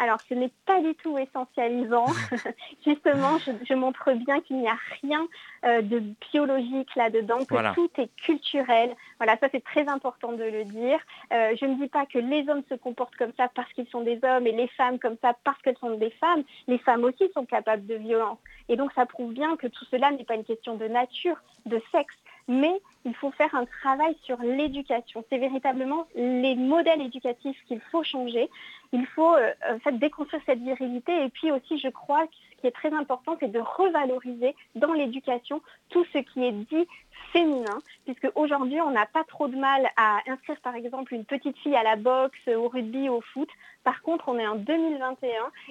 [0.00, 2.06] Alors, ce n'est pas du tout essentialisant.
[2.86, 5.28] Justement, je, montre bien qu'il n'y a rien
[5.66, 8.96] euh, de biologique là-dedans, que tout est culturel.
[9.18, 10.98] Voilà, ça c'est très important de le dire.
[11.34, 14.00] Euh, je ne dis pas que les hommes se comportent comme ça parce qu'ils sont
[14.00, 16.44] des hommes et les femmes comme ça parce qu'elles sont des femmes.
[16.66, 18.38] Les femmes aussi sont capables de violence.
[18.70, 21.36] Et donc, ça prouve bien que tout cela n'est pas une question de nature,
[21.66, 22.16] de sexe,
[22.50, 25.24] mais il faut faire un travail sur l'éducation.
[25.30, 28.50] C'est véritablement les modèles éducatifs qu'il faut changer.
[28.92, 29.52] Il faut euh,
[29.92, 33.52] déconstruire cette virilité et puis aussi, je crois, que ce qui est très important, c'est
[33.52, 36.88] de revaloriser dans l'éducation tout ce qui est dit
[37.32, 41.56] féminin, puisque aujourd'hui, on n'a pas trop de mal à inscrire, par exemple, une petite
[41.58, 43.48] fille à la boxe, au rugby, au foot.
[43.84, 45.28] Par contre, on est en 2021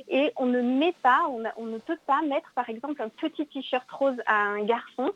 [0.07, 3.91] et on ne met pas, on ne peut pas mettre, par exemple, un petit t-shirt
[3.91, 5.11] rose à un garçon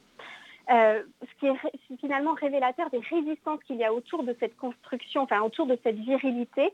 [0.72, 5.24] euh, ce qui est finalement révélateur des résistances qu'il y a autour de cette construction,
[5.24, 6.72] enfin autour de cette virilité,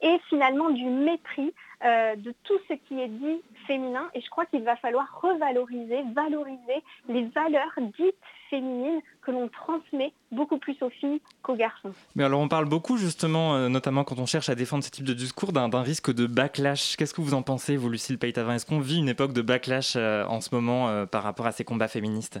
[0.00, 1.52] et finalement du mépris
[1.84, 4.08] euh, de tout ce qui est dit féminin.
[4.14, 8.16] Et je crois qu'il va falloir revaloriser, valoriser les valeurs dites
[8.50, 11.92] féminines que l'on transmet beaucoup plus aux filles qu'aux garçons.
[12.16, 15.04] Mais alors on parle beaucoup justement, euh, notamment quand on cherche à défendre ce type
[15.04, 16.96] de discours, d'un risque de backlash.
[16.96, 19.96] Qu'est-ce que vous en pensez, vous, Lucille Paytavin Est-ce qu'on vit une époque de backlash
[19.96, 22.40] en ce moment par rapport à ces combats féministes?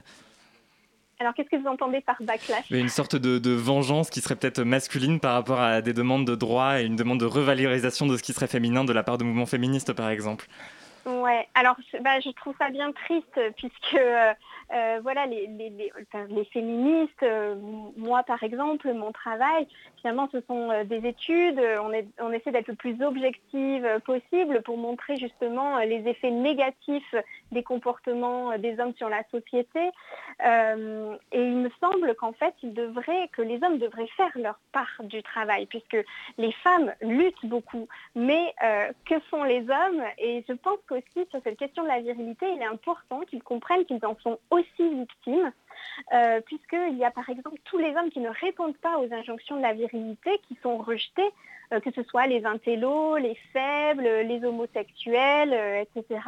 [1.22, 5.20] Alors, qu'est-ce que vous entendez par backlash Une sorte de, vengeance qui serait peut-être masculine
[5.20, 8.32] par rapport à des demandes de droit et une demande de revalorisation de ce qui
[8.32, 10.46] serait féminin de la part de mouvements féministes, par exemple.
[11.06, 14.32] Ouais, alors bah, je trouve ça bien triste puisque euh,
[14.72, 15.92] euh, voilà, les,
[16.52, 17.56] féministes, euh,
[17.96, 19.66] moi par exemple, mon travail,
[20.00, 21.60] finalement ce sont euh, des études,
[22.20, 27.14] on, essaie d'être le plus objective possible pour montrer justement les effets négatifs
[27.50, 29.80] des comportements des hommes sur la société.
[30.40, 35.66] et il me semble qu'en fait, que les hommes devraient faire leur part du travail,
[35.66, 35.98] puisque
[36.38, 37.88] les femmes luttent beaucoup.
[38.14, 38.54] Mais
[39.04, 40.02] que font les hommes?
[40.18, 43.84] Et je pense qu'aussi sur cette question de la virilité, il est important qu'ils comprennent
[43.84, 45.52] qu'ils en sont aussi victimes,
[46.12, 49.56] euh, puisqu'il y a par exemple tous les hommes qui ne répondent pas aux injonctions
[49.56, 51.30] de la virilité, qui sont rejetés,
[51.72, 56.20] euh, que ce soit les intellos, les faibles, les homosexuels, euh, etc.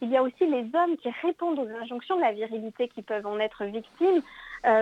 [0.00, 3.26] Il y a aussi les hommes qui répondent aux injonctions de la virilité qui peuvent
[3.26, 4.22] en être victimes,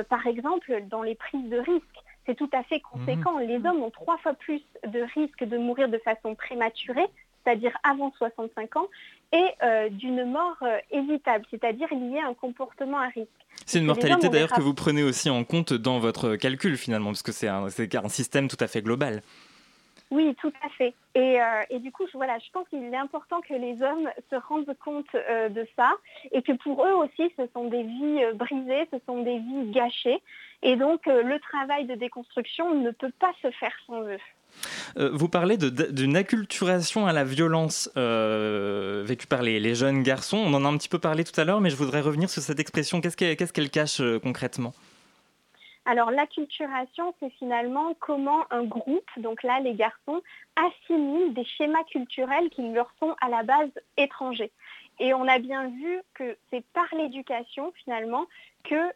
[0.08, 3.38] par exemple dans les prises de risques c'est tout à fait conséquent.
[3.38, 3.46] Mhm.
[3.46, 7.06] Les hommes ont trois fois plus de risques de mourir de façon prématurée,
[7.44, 8.86] c'est-à-dire avant 65 ans,
[9.34, 13.28] et euh, d'une mort euh, évitable, c'est-à-dire liée à un comportement à risque.
[13.66, 17.22] C'est une mortalité d'ailleurs que vous prenez aussi en compte dans votre calcul finalement, parce
[17.22, 19.22] que c'est un, un, système tout à fait global.
[20.10, 20.94] Oui, tout à fait.
[21.16, 24.36] Et, euh, du coup, je, voilà, je pense qu'il est important que les hommes se
[24.36, 25.92] rendent compte de ça
[26.30, 30.22] et que pour eux aussi, ce sont des vies brisées, ce sont des vies gâchées.
[30.62, 34.18] Et donc, le travail de déconstruction ne peut pas se faire sans eux.
[34.96, 40.36] Euh, vous parlez d'une acculturation à la violence euh, vécue par les, jeunes garçons.
[40.36, 42.42] On en a un petit peu parlé tout à l'heure, mais je voudrais revenir sur
[42.42, 43.00] cette expression.
[43.00, 44.72] Qu'est-ce qu'elle cache euh, concrètement?
[45.86, 50.22] Alors l'acculturation, c'est finalement comment un groupe, donc là les garçons,
[50.56, 54.50] assimilent des schémas culturels qui leur sont à la base étrangers.
[54.98, 58.26] Et on a bien vu que c'est par l'éducation finalement
[58.62, 58.92] que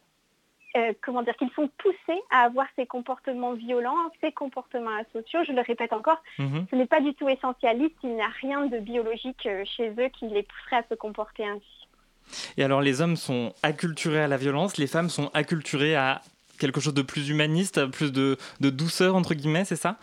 [0.76, 5.40] euh, comment dire, qu'ils sont poussés à avoir ces comportements violents, ces comportements asociaux.
[5.46, 6.66] Je le répète encore, mhm.
[6.70, 10.08] ce n'est pas du tout essentialiste, il n'y a rien de biologique euh, chez eux
[10.18, 11.88] qui les pousserait à se comporter ainsi.
[12.58, 16.20] Et alors les hommes sont acculturés à la violence, les femmes sont acculturées à
[16.58, 19.96] quelque chose de plus humaniste, plus de douceur, entre guillemets, c'est ça?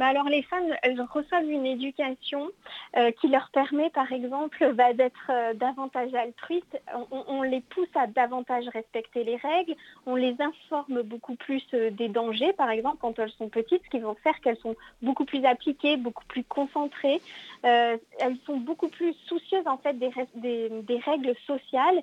[0.00, 2.48] Alors les femmes, elles reçoivent une éducation
[2.96, 6.80] euh, qui leur permet, par exemple, bah, d'être euh, davantage altruistes.
[7.10, 9.74] On, les pousse à davantage respecter les règles.
[10.06, 13.90] On les informe beaucoup plus euh, des dangers, par exemple, quand elles sont petites, ce
[13.90, 17.20] qui va faire qu'elles sont beaucoup plus appliquées, beaucoup plus concentrées.
[17.62, 18.00] elles
[18.46, 22.02] sont beaucoup plus soucieuses en fait des règles sociales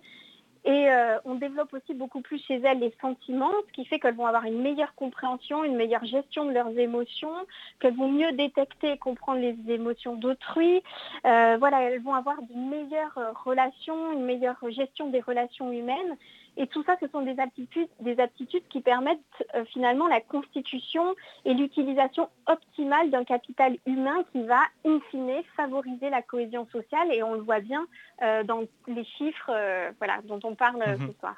[0.65, 4.15] et euh, on développe aussi beaucoup plus chez elles les sentiments, ce qui fait qu'elles
[4.15, 7.33] vont avoir une meilleure compréhension, une meilleure gestion de leurs émotions,
[7.79, 10.81] qu'elles vont mieux détecter et comprendre les émotions d'autrui.
[11.25, 16.17] Euh, voilà, elles vont avoir de meilleures relations, une meilleure gestion des relations humaines.
[16.57, 19.19] Et tout ça, ce sont des aptitudes, des aptitudes qui permettent
[19.55, 26.09] euh, finalement la constitution et l'utilisation optimale d'un capital humain qui va, in fine, favoriser
[26.09, 27.13] la cohésion sociale.
[27.13, 27.85] Et on le voit bien
[28.21, 31.07] euh, dans les chiffres euh, voilà, dont on parle mhm.
[31.07, 31.35] ce soir.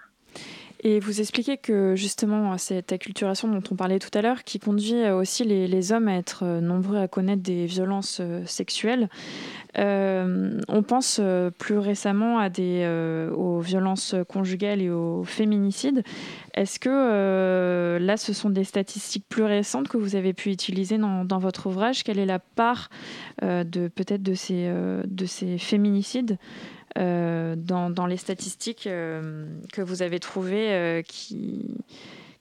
[0.84, 5.08] Et vous expliquez que justement cette acculturation dont on parlait tout à l'heure, qui conduit
[5.12, 9.08] aussi les, hommes à être nombreux à connaître des violences sexuelles,
[9.78, 16.04] on pense euh, plus récemment euh, aux violences conjugales et aux féminicides.
[16.54, 21.40] Est-ce que là, ce sont des statistiques plus récentes que vous avez pu utiliser dans,
[21.40, 22.04] votre ouvrage?
[22.04, 22.90] Quelle est la part
[23.42, 24.70] de peut-être de ces,
[25.06, 26.38] de ces féminicides
[26.98, 31.78] dans, les statistiques que vous avez trouvées qui...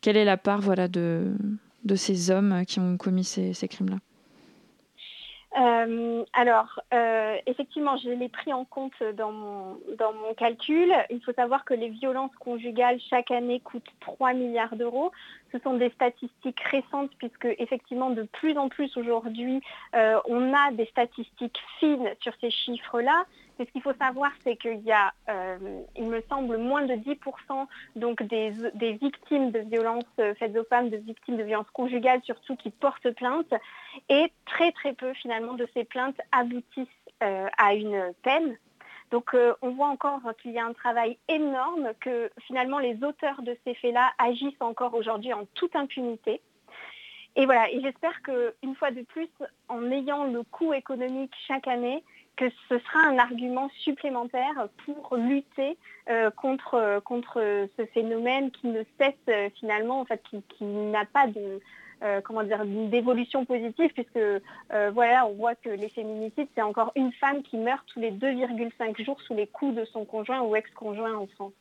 [0.00, 1.36] Quelle est la part voilà, de
[1.94, 3.98] ces hommes qui ont commis ces crimes-là?
[5.58, 9.78] Euh, alors, euh, effectivement, je l'ai pris en compte dans mon,
[10.36, 10.92] calcul.
[11.10, 15.10] Il faut savoir que les violences conjugales chaque année coûtent 3 milliards d'euros.
[15.52, 19.60] Ce sont des statistiques récentes puisque effectivement de plus en plus aujourd'hui,
[19.96, 23.24] euh, on a des statistiques fines sur ces chiffres-là.
[23.60, 26.94] Mais ce qu'il faut savoir, c'est qu'il y a, euh, il me semble, moins de
[26.94, 28.52] 10% donc des,
[28.92, 33.10] victimes de violences euh, faites aux femmes, de victimes de violences conjugales surtout, qui portent
[33.10, 33.52] plainte.
[34.08, 36.88] Et très très peu finalement de ces plaintes aboutissent
[37.20, 38.56] à une peine.
[39.10, 43.54] Donc on voit encore qu'il y a un travail énorme, que finalement les auteurs de
[43.66, 46.40] ces faits-là agissent encore aujourd'hui en toute impunité.
[47.36, 49.28] Et voilà, et j'espère qu'une fois de plus,
[49.68, 52.02] en ayant le coût économique chaque année,
[52.40, 55.76] que ce sera un argument supplémentaire pour lutter
[56.08, 61.26] euh, contre, contre ce phénomène qui ne cesse euh, finalement, en fait, qui, n'a pas
[61.26, 61.60] de,
[62.02, 64.18] euh, comment dire, d'évolution positive, puisque
[64.94, 69.04] voilà, on voit que les féminicides, c'est encore une femme qui meurt tous les 2,5
[69.04, 71.52] jours sous les coups de son conjoint ou ex-conjoint en France.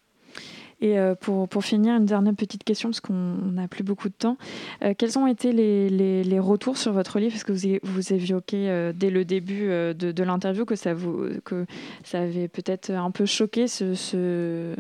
[0.82, 4.14] Et euh, pour, pour, finir, une dernière petite question, parce qu'on n'a plus beaucoup de
[4.14, 4.38] temps.
[4.82, 7.34] Euh, quels ont été les, les, retours sur votre livre?
[7.34, 11.28] Parce que vous, vous évoquez euh, dès le début de, de l'interview que ça, vous,
[11.44, 11.66] que
[12.04, 14.74] ça avait peut-être un peu choqué ce, ce,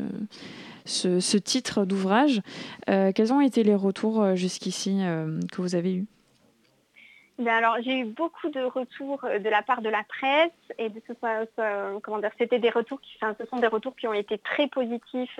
[0.85, 2.41] ce, titre d'ouvrage.
[2.88, 5.01] quels ont été les retours jusqu'ici
[5.51, 6.05] que vous avez eus?
[7.39, 11.01] Ben alors, j'ai eu beaucoup de retours de la part de la presse et de
[11.07, 14.67] ce, comment dire, c'était des retours qui, ce sont des retours qui ont été très
[14.67, 15.39] positifs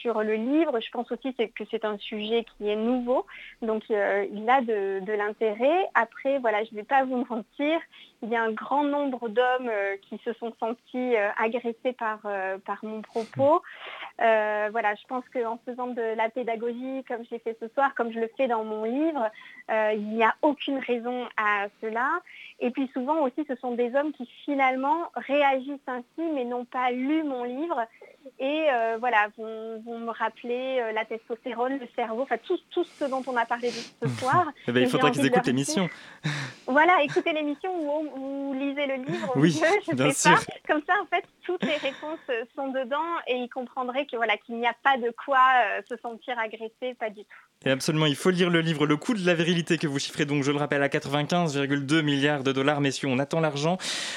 [0.00, 0.80] sur le livre.
[0.80, 3.26] Je pense aussi que c'est un sujet qui est nouveau,
[3.62, 5.86] donc euh, il a de, l'intérêt.
[5.94, 7.80] Après, voilà, je ne vais pas vous mentir,
[8.22, 12.20] il y a un grand nombre d'hommes euh, qui se sont sentis euh, agressés par,
[12.64, 13.62] par mon propos.
[14.18, 18.20] voilà, je pense qu'en faisant de la pédagogie, comme j'ai fait ce soir, comme je
[18.20, 19.30] le fais dans mon livre,
[19.70, 22.20] il n'y a aucune raison à cela.
[22.60, 26.90] Et puis souvent aussi, ce sont des hommes qui finalement réagissent ainsi, mais n'ont pas
[26.90, 27.86] lu mon livre
[28.38, 33.04] et euh, voilà, vont, me rappeler euh, la testostérone, le cerveau, enfin tout, tout, ce
[33.04, 34.50] dont on a parlé ce soir.
[34.66, 35.88] Eh ben, il faudra qu'ils écoutent l'émission.
[36.66, 38.09] voilà, écoutez l'émission ou,
[38.54, 39.32] lisez le livre.
[39.36, 40.38] Oui, je bien sûr.
[40.66, 42.96] Comme ça, en fait, toutes les réponses euh, sont dedans
[43.26, 45.38] et ils comprendraient que voilà qu'il n'y a pas de quoi
[45.88, 47.66] se sentir agressé, pas du tout.
[47.66, 50.24] Et absolument, il faut lire le livre Le coût de la virilité que vous chiffrez
[50.24, 52.80] donc, je le rappelle, à 95,2 milliards de dollars.
[52.80, 53.76] Messieurs, on attend l'argent.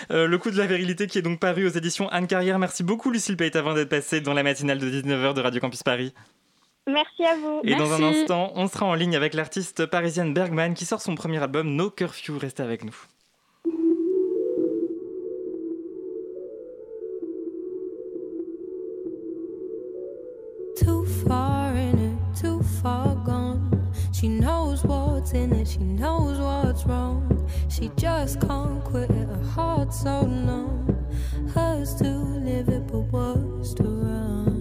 [0.09, 2.57] le coût de la virilité qui est donc paru aux éditions Anne Carrière.
[2.59, 5.83] Merci beaucoup, Lucille Payet, avant d'être passée dans la matinale de 19h de Radio Campus
[5.83, 6.13] Paris.
[6.87, 7.61] Merci à vous.
[7.63, 11.15] Et dans un instant, on sera en ligne avec l'artiste parisienne Bergman qui sort son
[11.15, 12.37] premier album No Curfew.
[12.37, 12.95] Restez avec nous.
[25.35, 27.49] In she knows what's wrong.
[27.69, 31.05] She just can't quit it, her heart's so numb.
[31.53, 34.52] Hers to live it, but worse to run.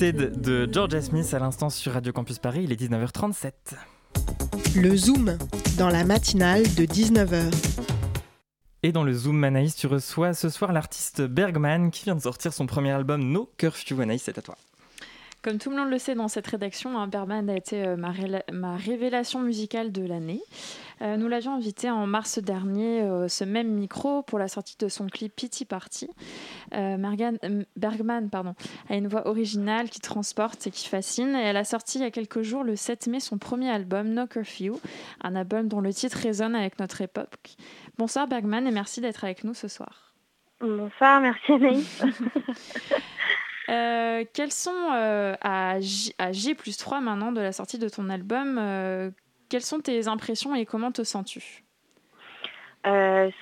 [0.00, 3.50] Addicted de Georgia Smith à l'instant sur Radio Campus Paris, il est 19h37.
[4.76, 5.36] Le Zoom,
[5.76, 7.52] dans la matinale de 19h.
[8.84, 12.52] Et dans le Zoom, Anaïs, tu reçois ce soir l'artiste Bergman qui vient de sortir
[12.52, 14.00] son premier album No Curfew.
[14.00, 14.56] Anaïs, c'est à toi.
[15.42, 18.76] Comme tout le monde le sait dans cette rédaction, hein, Bergman a été euh, ma,
[18.76, 20.42] révélation musicale de l'année.
[21.02, 24.88] Euh, nous l'avions invité en mars dernier, euh, ce même micro, pour la sortie de
[24.88, 26.08] son clip Pity Party.
[26.72, 28.54] Bergman pardon,
[28.88, 31.34] a une voix originale qui transporte et qui fascine.
[31.34, 34.08] Et elle a sorti il y a quelques jours, le 7 mai, son premier album,
[34.08, 34.80] No Curfew,
[35.22, 37.56] un album dont le titre résonne avec notre époque.
[37.96, 40.14] Bonsoir Bergman et merci d'être avec nous ce soir.
[40.60, 42.02] Bonsoir, merci Anaïs.
[43.68, 47.88] Euh, quels sont, euh, à, J, à J plus 3 maintenant de la sortie de
[47.88, 49.10] ton album, euh,
[49.48, 51.64] quelles sont tes impressions et comment te sens-tu?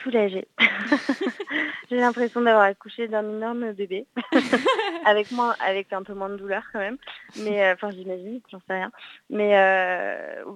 [0.03, 0.49] Soulagée.
[1.89, 4.07] J'ai l'impression d'avoir accouché d'un énorme bébé,
[5.05, 5.29] avec,
[5.65, 6.97] avec un peu moins de douleur quand même.
[7.39, 8.91] Mais enfin, j'imagine, j'en sais rien.
[9.31, 9.53] Mais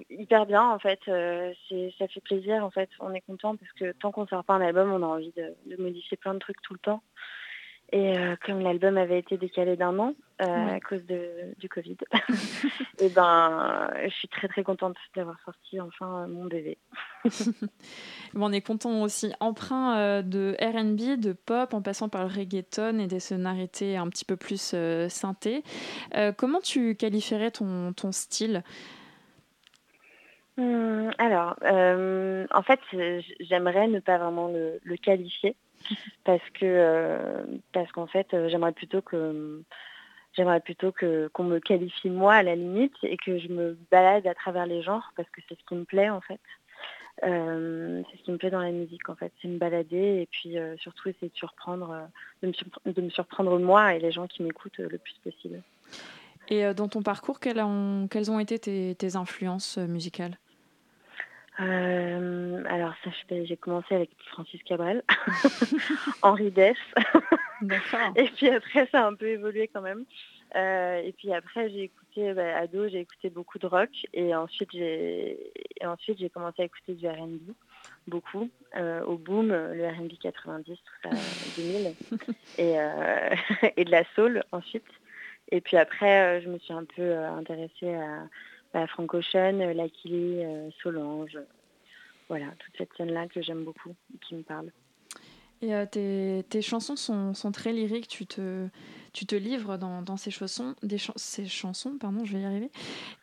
[0.09, 0.99] hyper bien en fait.
[1.05, 2.89] ça fait plaisir en fait.
[2.99, 5.77] On est content parce que tant qu'on sort pas un album, on a envie de
[5.81, 7.01] modifier plein de trucs tout le temps.
[7.93, 11.97] Et euh, comme l'album avait été décalé d'un an euh, à cause de, du Covid,
[12.99, 16.77] et ben, je suis très très contente d'avoir sorti enfin mon bébé.
[18.33, 19.33] on est content aussi.
[19.41, 24.07] Emprunt euh, de R&B, de pop, en passant par le reggaeton et des sonorités un
[24.07, 24.73] petit peu plus
[25.09, 25.63] synthé.
[26.37, 28.63] comment tu qualifierais ton, ton style?
[30.57, 32.79] Hum, alors, en fait,
[33.41, 35.57] j'aimerais ne pas vraiment le, le qualifier
[36.23, 39.63] parce que euh, parce qu'en fait euh, j'aimerais plutôt que
[40.33, 44.27] j'aimerais plutôt que qu'on me qualifie moi à la limite et que je me balade
[44.27, 46.39] à travers les genres parce que c'est ce qui me plaît en fait.
[47.23, 50.27] Euh, c'est ce qui me plaît dans la musique en fait, c'est me balader et
[50.31, 52.07] puis surtout essayer de surprendre,
[52.41, 52.47] de
[53.01, 55.61] me, surprendre moi et les gens qui m'écoutent le plus possible.
[56.47, 60.37] Et dans ton parcours, quelles ont, quelles ont été tes influences musicales?
[61.59, 65.03] Euh, alors, ça, j'ai commencé avec Francis Cabrel,
[66.21, 66.77] Henri Dess.
[68.15, 70.05] Et puis après, ça a un peu évolué quand même.
[70.55, 73.89] et puis après, j'ai écouté, bah, ado, j'ai écouté beaucoup de rock.
[74.13, 75.37] Et ensuite, j'ai
[75.83, 77.51] ensuite j'ai commencé à écouter du R&B,
[78.07, 78.49] beaucoup.
[79.05, 81.09] au boom, le R&B 90, tout ça,
[81.57, 81.93] 2000.
[82.57, 82.75] et,
[83.77, 84.87] et de la soul ensuite.
[85.51, 88.23] Et puis après, je me suis un peu intéressée à
[88.73, 89.59] bah, Frank Ocean,
[90.81, 91.39] Solange.
[92.29, 94.71] Voilà, toute cette scène-là que j'aime beaucoup, qui me parle.
[95.61, 98.67] Et euh, tes, chansons sont, très lyriques, tu te,
[99.13, 102.71] tu te livres dans, ces, chansons, des ces chansons, pardon, je vais y arriver,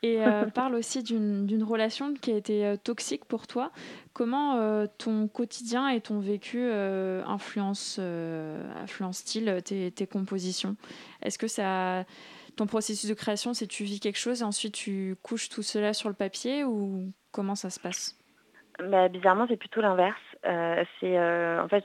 [0.04, 3.72] et euh, parle aussi d'une relation qui a été euh, toxique pour toi.
[4.12, 10.76] Comment ton quotidien et ton vécu influencent, influencent-ils tes, tes, compositions?
[11.22, 12.04] Est-ce que ça,
[12.58, 15.94] ton processus de création, c'est tu vis quelque chose et ensuite tu couches tout cela
[15.94, 18.18] sur le papier ou comment ça se passe?
[18.78, 20.16] Bah, bizarrement, c'est plutôt l'inverse.
[20.46, 21.84] Euh, c'est euh, en fait,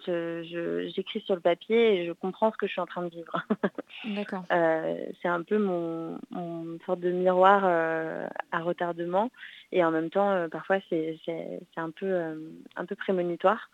[0.96, 3.42] j'écris sur le papier et je comprends ce que je suis en train de vivre.
[4.16, 4.44] D'accord.
[4.52, 6.20] Euh, c'est un peu mon,
[6.86, 9.32] sorte de miroir à retardement
[9.72, 11.20] et en même temps, parfois, c'est
[11.78, 12.36] un peu
[12.76, 13.70] un peu prémonitoire.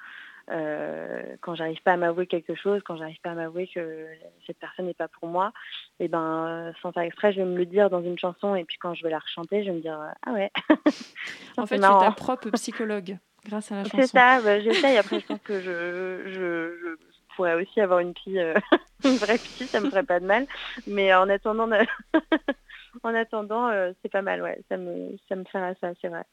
[1.42, 4.08] Quand j'arrive pas à m'avouer quelque chose, quand j'arrive pas à m'avouer que
[4.48, 5.52] cette personne n'est pas pour moi,
[6.00, 8.78] et ben sans faire exprès, je vais me le dire dans une chanson et puis
[8.80, 10.52] quand je vais la rechanter, je vais me dire ah ouais.
[11.58, 13.98] en fait, tu es ta propre psychologue grâce à la chanson.
[14.00, 14.98] C'est ça, bah, j'essaye.
[14.98, 16.96] Après, je pense que je, je,
[17.36, 18.54] pourrais aussi avoir une fille, euh,
[19.06, 20.46] une vraie fille, ça me ferait pas de mal.
[20.88, 21.70] Mais en attendant,
[23.04, 24.62] en attendant, euh, c'est pas mal, ouais.
[24.70, 26.24] Ça me, ça me ça, c'est vrai.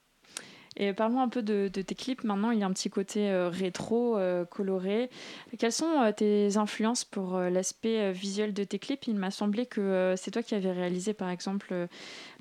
[0.77, 2.24] Et parlons un peu de, tes clips.
[2.24, 4.18] Maintenant, il y a un petit côté euh, rétro,
[4.51, 5.11] coloré.
[5.59, 9.07] Quelles sont tes influences pour l'aspect visuel de tes clips?
[9.07, 11.74] Il m'a semblé que c'est toi qui avais réalisé, par exemple,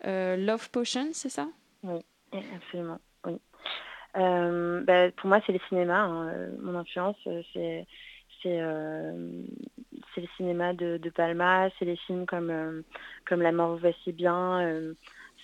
[0.03, 1.47] Love Potion, c'est ça?
[1.83, 1.99] Oui,
[2.55, 2.99] absolument.
[4.17, 6.05] Euh, bah, pour moi, c'est les cinémas.
[6.05, 6.49] Hein.
[6.61, 7.85] Mon influence, euh, c'est
[8.41, 9.43] c'est euh,
[10.17, 12.83] le cinéma de, Palma, c'est les films comme,
[13.27, 14.93] comme La mort va si bien,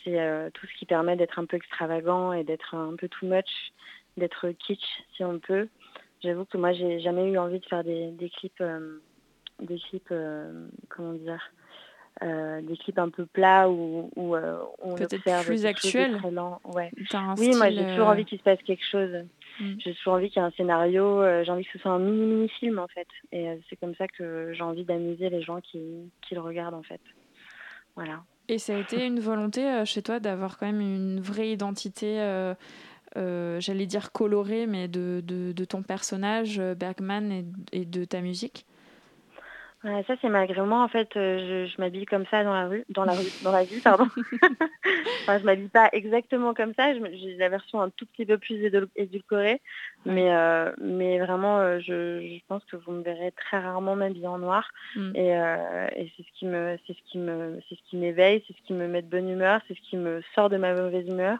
[0.03, 3.71] c'est tout ce qui permet d'être un peu extravagant et d'être un peu too much,
[4.17, 5.67] d'être kitsch si on peut.
[6.21, 8.63] J'avoue que moi, j'ai jamais eu envie de faire des, des clips,
[9.59, 10.13] des clips,
[10.89, 11.51] comment dire,
[12.23, 16.21] euh, des clips un peu plats où, où euh, on observe plus actuel.
[16.65, 16.91] Ouais.
[17.37, 19.25] Oui, moi j'ai toujours envie qu'il se passe quelque chose.
[19.59, 19.73] Mm.
[19.79, 21.03] J'ai toujours envie qu'il y ait un scénario.
[21.03, 23.07] Euh, j'ai envie que ce soit un mini mini film en fait.
[23.31, 26.83] Et c'est comme ça que j'ai envie d'amuser les gens qui, qui, le regardent en
[26.83, 27.01] fait.
[27.95, 28.23] Voilà.
[28.51, 32.17] Et ça a été une volonté chez toi d'avoir quand même une vraie identité.
[33.15, 38.65] j'allais dire colorée, mais de, ton personnage, Bergman, et de ta musique?
[39.83, 43.03] Ça c'est malgré moi en fait, euh, je, m'habille comme ça dans la rue, dans
[43.03, 44.05] la rue, dans la vie pardon.
[45.21, 48.63] enfin, je m'habille pas exactement comme ça, j'ai la version un tout petit peu plus
[48.95, 49.59] édulcorée,
[50.05, 54.37] mais euh, mais vraiment euh, je, pense que vous me verrez très rarement m'habiller en
[54.37, 55.15] noir mm.
[55.15, 58.61] et, c'est ce qui me c'est ce qui me c'est ce qui m'éveille, c'est ce
[58.61, 61.39] qui me met de bonne humeur, c'est ce qui me sort de ma mauvaise humeur.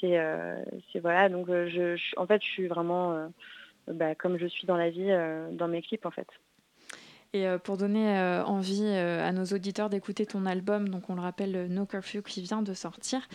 [0.00, 0.20] C'est
[0.92, 3.30] c'est voilà donc je, en fait je suis vraiment
[3.86, 5.10] bah, comme je suis dans la vie
[5.52, 6.26] dans mes clips en fait.
[7.34, 11.14] Et euh, pour donner euh, envie euh, à nos auditeurs d'écouter ton album, donc on
[11.14, 13.26] le rappelle, No Curfew qui vient de sortir,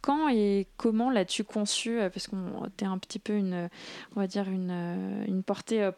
[0.00, 3.68] quand et comment l'as-tu conçu Parce qu'on es un petit peu une,
[4.14, 5.90] on va dire une, une portée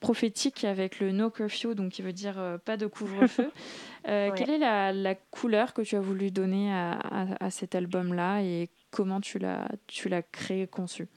[0.00, 3.50] prophétique avec le No Curfew, donc qui veut dire pas de couvre-feu.
[4.04, 8.42] Quelle est la, la, couleur que tu as voulu donner à, à, à cet album-là
[8.42, 11.08] et comment tu l'as créé, conçu?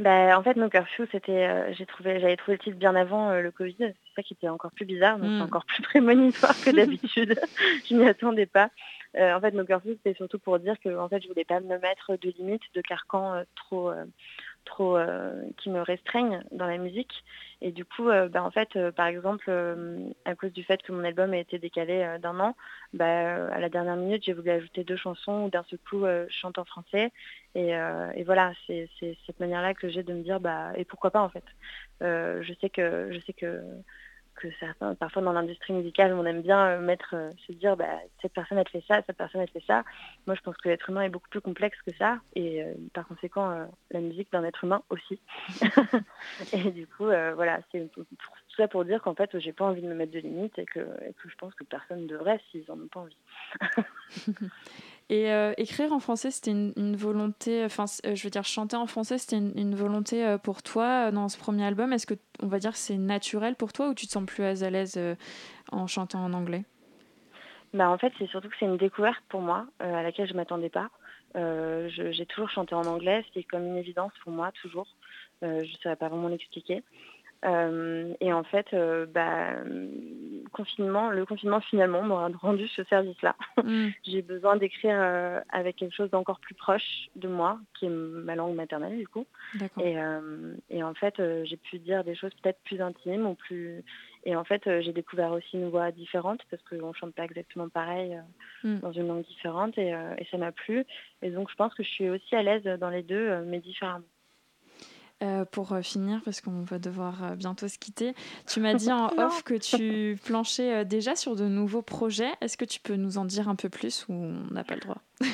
[0.00, 3.28] Bah, en fait, No Curfew, c'était, euh, j'ai trouvé, j'avais trouvé le titre bien avant
[3.28, 3.76] euh, le Covid.
[3.78, 5.42] C'est ça qui était encore plus bizarre, donc c'est mm.
[5.42, 7.38] encore plus prémonitoire que d'habitude.
[7.86, 8.70] je m'y attendais pas.
[9.16, 11.60] Euh, en fait, No Curfew, c'était surtout pour dire que, en fait, je voulais pas
[11.60, 13.92] me mettre de limites, de carcans trop,
[14.70, 14.98] trop,
[15.58, 17.24] qui me restreignent dans la musique.
[17.60, 19.50] Et du coup, bah, en fait, par exemple,
[20.24, 22.56] à cause du fait que mon album a été décalé d'un an,
[22.94, 26.26] bah, à la dernière minute, j'ai voulu ajouter deux chansons où d'un seul coup, je
[26.30, 27.12] chante en français
[27.56, 31.22] euh, et, voilà, c'est cette manière-là que j'ai de me dire, bah, et pourquoi pas
[31.22, 31.44] en fait.
[32.02, 33.62] Euh, je sais que, je sais que,
[34.40, 37.14] que certains, parfois dans l'industrie musicale, on aime bien euh, mettre,
[37.46, 39.84] se dire, bah, cette personne elle fait ça, cette personne elle fait ça.
[40.26, 42.64] Moi, je pense que l'être humain est beaucoup plus complexe que ça, et
[42.94, 45.20] par conséquent, la musique d'un être humain aussi.
[46.52, 48.06] et du coup, voilà, c'est tout
[48.56, 50.80] ça pour dire qu'en fait, j'ai pas envie de me mettre de limites et que,
[50.80, 53.16] et que je pense que personne devrait s'ils en ont pas envie.
[55.10, 58.86] Et euh, écrire en français, c'était une, volonté, enfin, euh, je veux dire, chanter en
[58.86, 61.92] français, c'était une, volonté euh, pour toi dans ce premier album.
[61.92, 64.70] Est-ce que, on va dire, c'est naturel pour toi ou tu te sens plus à
[64.70, 65.00] l'aise
[65.72, 66.62] en chantant en anglais?
[67.74, 70.36] Bah, En fait, c'est surtout que c'est une découverte pour moi, à laquelle je ne
[70.36, 70.90] m'attendais pas.
[71.34, 74.86] j'ai toujours chanté en anglais, c'était comme une évidence pour moi, toujours.
[75.42, 76.84] je ne saurais pas vraiment l'expliquer.
[77.42, 78.66] Et en fait,
[79.14, 79.54] bah,
[80.52, 83.36] confinement, le confinement finalement m'a rendu ce service-là.
[83.60, 83.88] Mm.
[84.04, 88.34] j'ai besoin d'écrire euh, avec quelque chose d'encore plus proche de moi, qui est ma
[88.34, 89.26] langue maternelle du coup.
[89.78, 89.96] Et,
[90.70, 91.14] et, en fait,
[91.44, 93.84] j'ai pu dire des choses peut-être plus intimes ou plus
[94.24, 97.24] et en fait, euh, j'ai découvert aussi une voix différente parce qu'on ne chante pas
[97.24, 98.14] exactement pareil
[98.64, 98.80] euh, mm.
[98.80, 100.84] dans une langue différente euh, et, ça m'a plu.
[101.22, 104.04] Et donc, je pense que je suis aussi à l'aise dans les deux, mais différemment.
[105.50, 108.14] Pour finir, parce qu'on va devoir bientôt se quitter,
[108.46, 112.30] tu m'as dit en off que tu planchais déjà sur de nouveaux projets.
[112.40, 114.80] Est-ce que tu peux nous en dire un peu plus ou on n'a pas le
[114.80, 115.02] droit?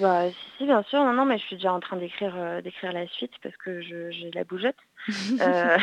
[0.00, 1.04] Bah, si, bien sûr.
[1.04, 4.30] Non, non, mais je suis déjà en train d'écrire d'écrire la suite parce que j'ai
[4.32, 4.76] la bougeotte.
[5.40, 5.78] euh,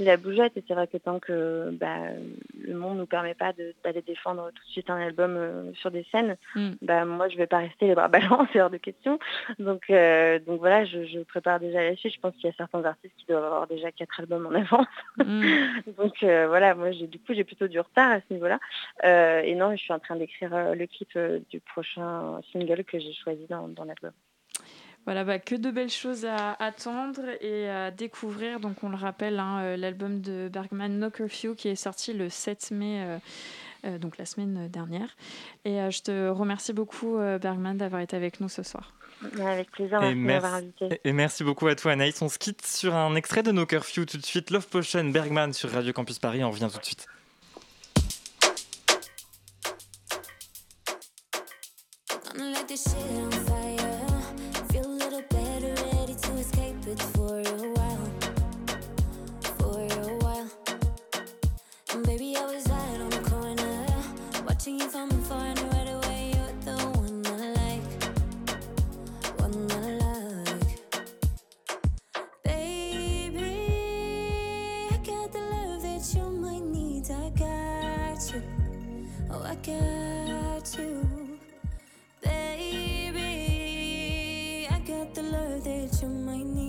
[0.00, 1.98] la bougeotte et c'est vrai que tant que bah,
[2.58, 3.52] le monde nous permet pas
[3.84, 6.70] d'aller défendre tout de suite un album euh, sur des scènes, mm.
[6.80, 9.18] bah, moi je vais pas rester les bras ballants, c'est hors de question.
[9.58, 12.14] Donc, euh, donc voilà, je, prépare déjà la suite.
[12.14, 14.86] Je pense qu'il y a certains artistes qui doivent avoir déjà quatre albums en avance.
[15.16, 15.42] Mm.
[15.96, 18.58] donc euh, voilà, moi du coup j'ai plutôt du retard à ce niveau-là.
[19.44, 21.16] et non, je suis en train d'écrire le clip
[21.50, 24.12] du prochain single que j'ai choisi dans, dans l'album.
[25.04, 28.60] Voilà, bah, que de belles choses à attendre et à découvrir.
[28.60, 32.28] Donc, on le rappelle, hein, euh, l'album de Bergman, No Curfew, qui est sorti le
[32.28, 33.18] 7 mai, euh, euh,
[33.84, 35.16] euh, donc la semaine dernière.
[35.64, 38.94] Et euh, je te remercie beaucoup, euh, Bergman, d'avoir été avec nous ce soir.
[39.40, 41.00] Avec plaisir, merci, et merci invité.
[41.04, 42.22] Et merci beaucoup à toi, Anaïs.
[42.22, 44.50] On se quitte sur un extrait de No Curfew tout de suite.
[44.50, 46.44] Love Potion, Bergman sur Radio Campus Paris.
[46.44, 47.06] On revient tout de suite.
[52.34, 53.61] Let.
[85.64, 86.61] that you might need.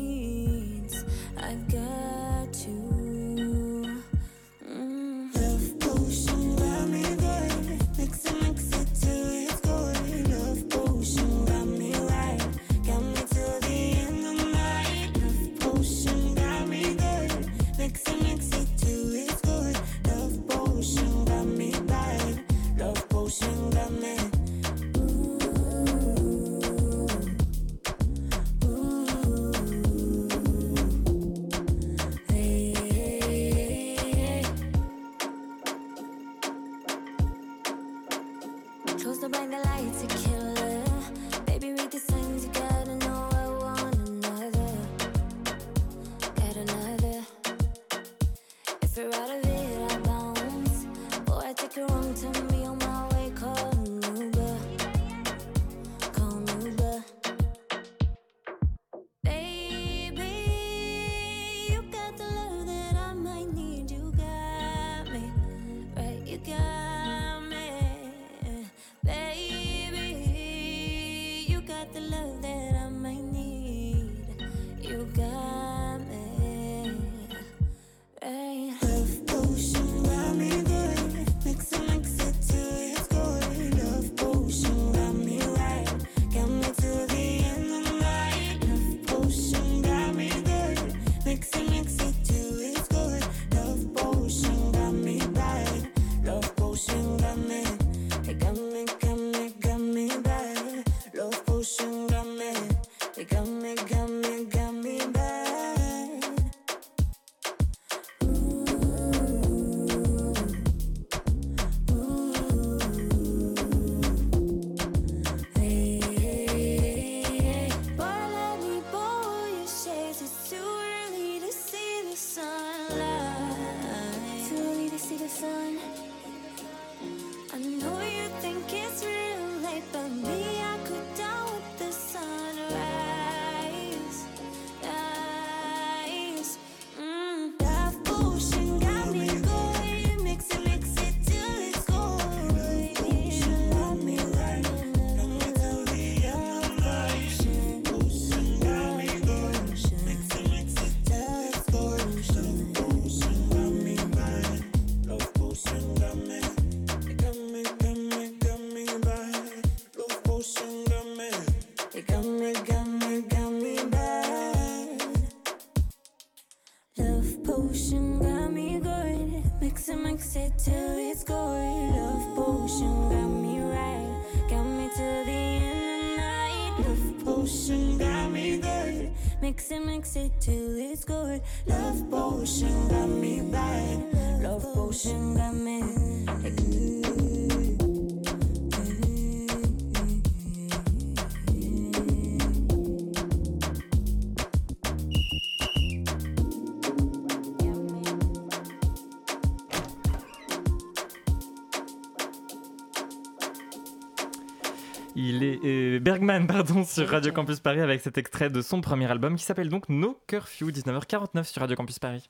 [205.16, 209.10] Il est euh, Bergman pardon, sur Radio Campus Paris avec cet extrait de son premier
[209.12, 212.30] album qui s'appelle donc No Curfew, 19h49 sur Radio Campus Paris.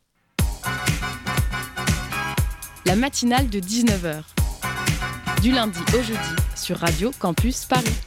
[2.86, 4.24] La matinale de 19h.
[5.42, 6.20] Du lundi au jeudi
[6.56, 8.02] sur Radio Campus Paris.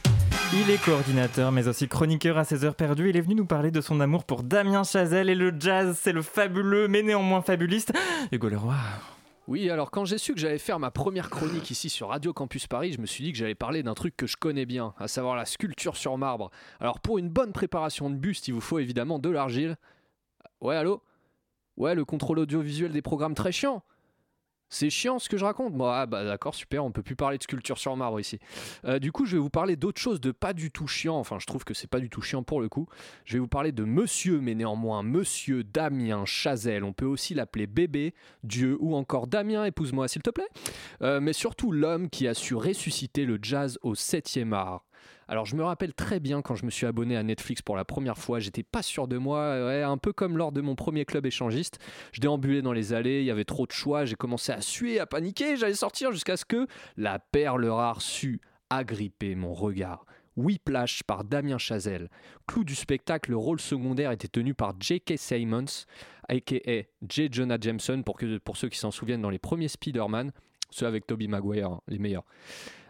[0.53, 3.09] Il est coordinateur mais aussi chroniqueur à ses heures perdues.
[3.09, 6.13] Il est venu nous parler de son amour pour Damien Chazelle et le jazz, c'est
[6.13, 7.93] le fabuleux mais néanmoins fabuliste
[8.31, 8.75] Hugo Leroy.
[9.47, 12.67] Oui, alors quand j'ai su que j'allais faire ma première chronique ici sur Radio Campus
[12.67, 15.07] Paris, je me suis dit que j'allais parler d'un truc que je connais bien, à
[15.07, 16.51] savoir la sculpture sur marbre.
[16.81, 19.77] Alors pour une bonne préparation de buste, il vous faut évidemment de l'argile.
[20.59, 21.01] Ouais, allô?
[21.77, 23.83] Ouais, le contrôle audiovisuel des programmes très chiant.
[24.69, 27.37] C'est chiant ce que je raconte Bon, ah bah d'accord, super, on peut plus parler
[27.37, 28.39] de sculpture sur marbre ici.
[28.85, 31.37] Euh, du coup, je vais vous parler d'autre chose de pas du tout chiant, enfin
[31.39, 32.87] je trouve que c'est pas du tout chiant pour le coup.
[33.25, 36.83] Je vais vous parler de monsieur, mais néanmoins monsieur Damien Chazelle.
[36.83, 38.13] On peut aussi l'appeler bébé,
[38.43, 40.47] Dieu ou encore Damien, épouse-moi s'il te plaît.
[41.01, 44.86] Euh, mais surtout l'homme qui a su ressusciter le jazz au 7e art.
[45.27, 47.85] Alors je me rappelle très bien quand je me suis abonné à Netflix pour la
[47.85, 49.53] première fois, j'étais pas sûr de moi,
[49.85, 51.79] un peu comme lors de mon premier club échangiste.
[52.13, 54.99] Je déambulais dans les allées, il y avait trop de choix, j'ai commencé à suer,
[54.99, 60.05] à paniquer, j'allais sortir jusqu'à ce que la perle rare sut agripper mon regard.
[60.37, 62.09] Whiplash par Damien Chazelle.
[62.45, 65.15] Clou du spectacle, le rôle secondaire était tenu par J.K.
[65.17, 65.85] Simmons,
[66.29, 67.29] aka J.
[67.31, 70.31] Jonah Jameson, pour, ceux qui s'en souviennent dans les premiers Spider-Man,
[70.69, 72.25] ceux avec Tobey Maguire, hein, les meilleurs.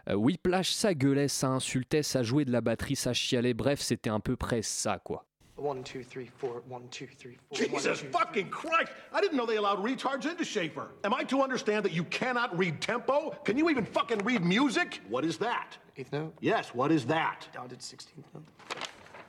[0.08, 4.10] Euh, Whiplash, ça gueulait, ça insultait, ça jouait de la batterie, ça chialait, bref, c'était
[4.10, 5.24] à peu près ça, quoi.
[5.58, 6.62] One, two, three, four.
[6.70, 7.58] One, two, three, four.
[7.58, 8.92] Jesus fucking Christ!
[9.12, 10.90] I didn't know they allowed retards into Schaefer.
[11.02, 13.34] Am I to understand that you cannot read tempo?
[13.44, 15.00] Can you even fucking read music?
[15.08, 15.76] What is that?
[15.96, 16.32] Eighth note?
[16.40, 17.48] Yes, what is that?
[17.52, 18.44] Down 16th note.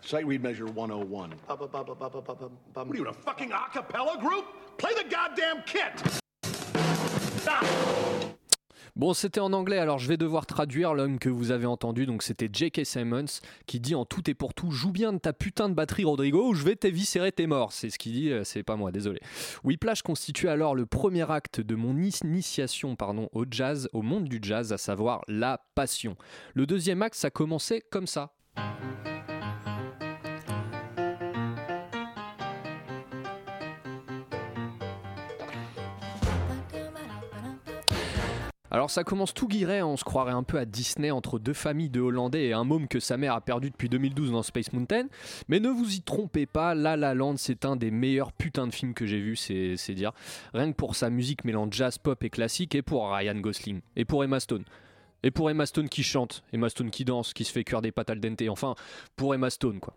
[0.02, 1.34] Sight read measure 101.
[1.48, 2.88] Bum, bum, bum, bum, bum.
[2.88, 4.46] What are you, a fucking a cappella group?
[4.78, 6.22] Play the goddamn kit!
[7.42, 7.66] Stop!
[9.00, 12.06] Bon, c'était en anglais, alors je vais devoir traduire l'homme que vous avez entendu.
[12.06, 12.86] Donc, c'était J.K.
[12.86, 16.04] Simmons qui dit en tout et pour tout Joue bien de ta putain de batterie,
[16.04, 17.72] Rodrigo, ou je vais t'éviscérer tes morts.
[17.72, 19.22] C'est ce qu'il dit, euh, c'est pas moi, désolé.
[19.64, 24.40] Whiplash constitue alors le premier acte de mon initiation pardon, au jazz, au monde du
[24.42, 26.18] jazz, à savoir la passion.
[26.54, 28.34] Le deuxième acte, ça commençait comme ça.
[38.72, 41.90] Alors ça commence tout guiret, on se croirait un peu à Disney entre deux familles
[41.90, 45.08] de Hollandais et un môme que sa mère a perdu depuis 2012 dans Space Mountain.
[45.48, 48.74] Mais ne vous y trompez pas, La La Land c'est un des meilleurs putains de
[48.74, 50.12] films que j'ai vu, c'est c'est dire.
[50.54, 54.06] Rien que pour sa musique mêlant jazz, pop et classique, et pour Ryan Gosling, et
[54.06, 54.66] pour Emma Stone.
[55.24, 57.92] Et pour Emma Stone qui chante, Emma Stone qui danse, qui se fait cuire des
[57.92, 58.76] pâtes al dente, enfin,
[59.16, 59.96] pour Emma Stone quoi.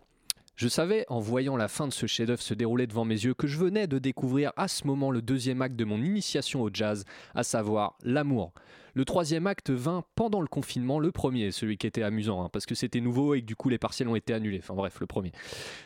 [0.55, 3.47] Je savais, en voyant la fin de ce chef-d'œuvre se dérouler devant mes yeux, que
[3.47, 7.05] je venais de découvrir à ce moment le deuxième acte de mon initiation au jazz,
[7.33, 8.53] à savoir l'amour.
[8.95, 12.65] Le troisième acte vint pendant le confinement, le premier, celui qui était amusant, hein, parce
[12.65, 14.59] que c'était nouveau et que du coup les partiels ont été annulés.
[14.59, 15.31] Enfin bref, le premier.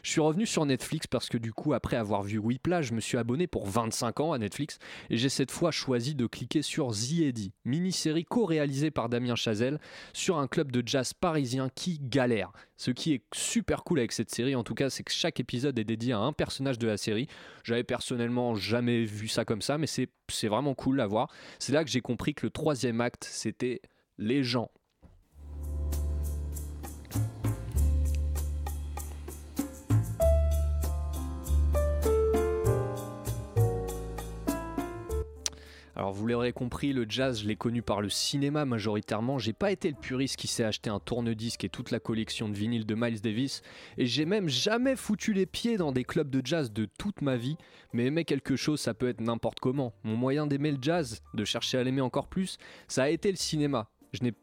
[0.04, 3.00] Je suis revenu sur Netflix parce que du coup, après avoir vu Whiplash, je me
[3.00, 4.78] suis abonné pour 25 ans à Netflix
[5.10, 9.80] et j'ai cette fois choisi de cliquer sur The Eddy, mini-série co-réalisée par Damien Chazelle
[10.14, 12.52] sur un club de jazz parisien qui galère.
[12.76, 15.80] Ce qui est super cool avec cette série, en tout cas, c'est que chaque épisode
[15.80, 17.28] est dédié à un personnage de la série.
[17.64, 21.30] J'avais personnellement jamais vu ça comme ça, mais c'est c'est vraiment cool à voir.
[21.60, 23.82] C'est là que j'ai compris que le troisième acte, c'était
[24.18, 24.72] les gens.
[35.98, 39.40] Alors vous l'aurez compris, le jazz, je l'ai connu par le cinéma majoritairement.
[39.40, 42.54] J'ai pas été le puriste qui s'est acheté un tourne-disque et toute la collection de
[42.54, 43.64] vinyles de Miles Davis.
[43.98, 47.36] Et j'ai même jamais foutu les pieds dans des clubs de jazz de toute ma
[47.36, 47.58] vie.
[47.94, 49.92] Mais aimer quelque chose, ça peut être n'importe comment.
[50.04, 53.38] Mon moyen d'aimer le jazz, de chercher à l'aimer encore plus, ça a été le
[53.38, 53.90] cinéma.
[54.14, 54.34] Je n'ai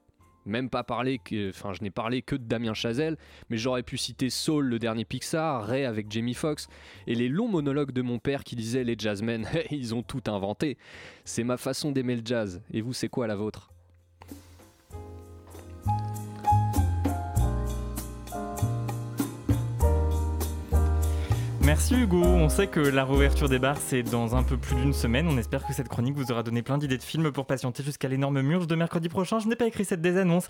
[0.46, 3.16] même pas parlé que, enfin, je n'ai parlé que de Damien Chazelle,
[3.50, 6.68] mais j'aurais pu citer Soul, le dernier Pixar, Ray avec Jamie Foxx,
[7.06, 10.78] et les longs monologues de mon père qui disait les jazzmen, ils ont tout inventé.
[11.24, 12.62] C'est ma façon d'aimer le jazz.
[12.72, 13.73] Et vous, c'est quoi la vôtre?
[21.66, 24.92] Merci Hugo, on sait que la réouverture des bars c'est dans un peu plus d'une
[24.92, 25.26] semaine.
[25.26, 28.06] On espère que cette chronique vous aura donné plein d'idées de films pour patienter jusqu'à
[28.06, 29.38] l'énorme murge de mercredi prochain.
[29.38, 30.46] Je n'ai pas écrit cette désannonce.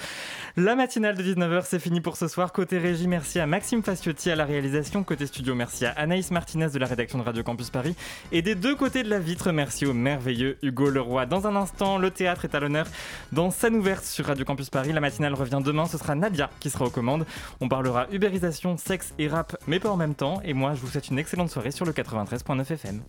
[0.56, 2.52] La matinale de 19h c'est fini pour ce soir.
[2.52, 5.04] Côté régie, merci à Maxime Faciotti à la réalisation.
[5.04, 7.94] Côté studio, merci à Anaïs Martinez de la rédaction de Radio Campus Paris.
[8.32, 11.26] Et des deux côtés de la vitre, merci au merveilleux Hugo Leroy.
[11.26, 12.88] Dans un instant, le théâtre est à l'honneur
[13.30, 14.92] dans scène ouverte sur Radio Campus Paris.
[14.92, 17.24] La matinale revient demain, ce sera Nadia qui sera aux commandes.
[17.60, 20.40] On parlera ubérisation, sexe et rap, mais pas en même temps.
[20.44, 23.00] Et moi, je vous souhaite une excellente soirée sur le 93.9 FM.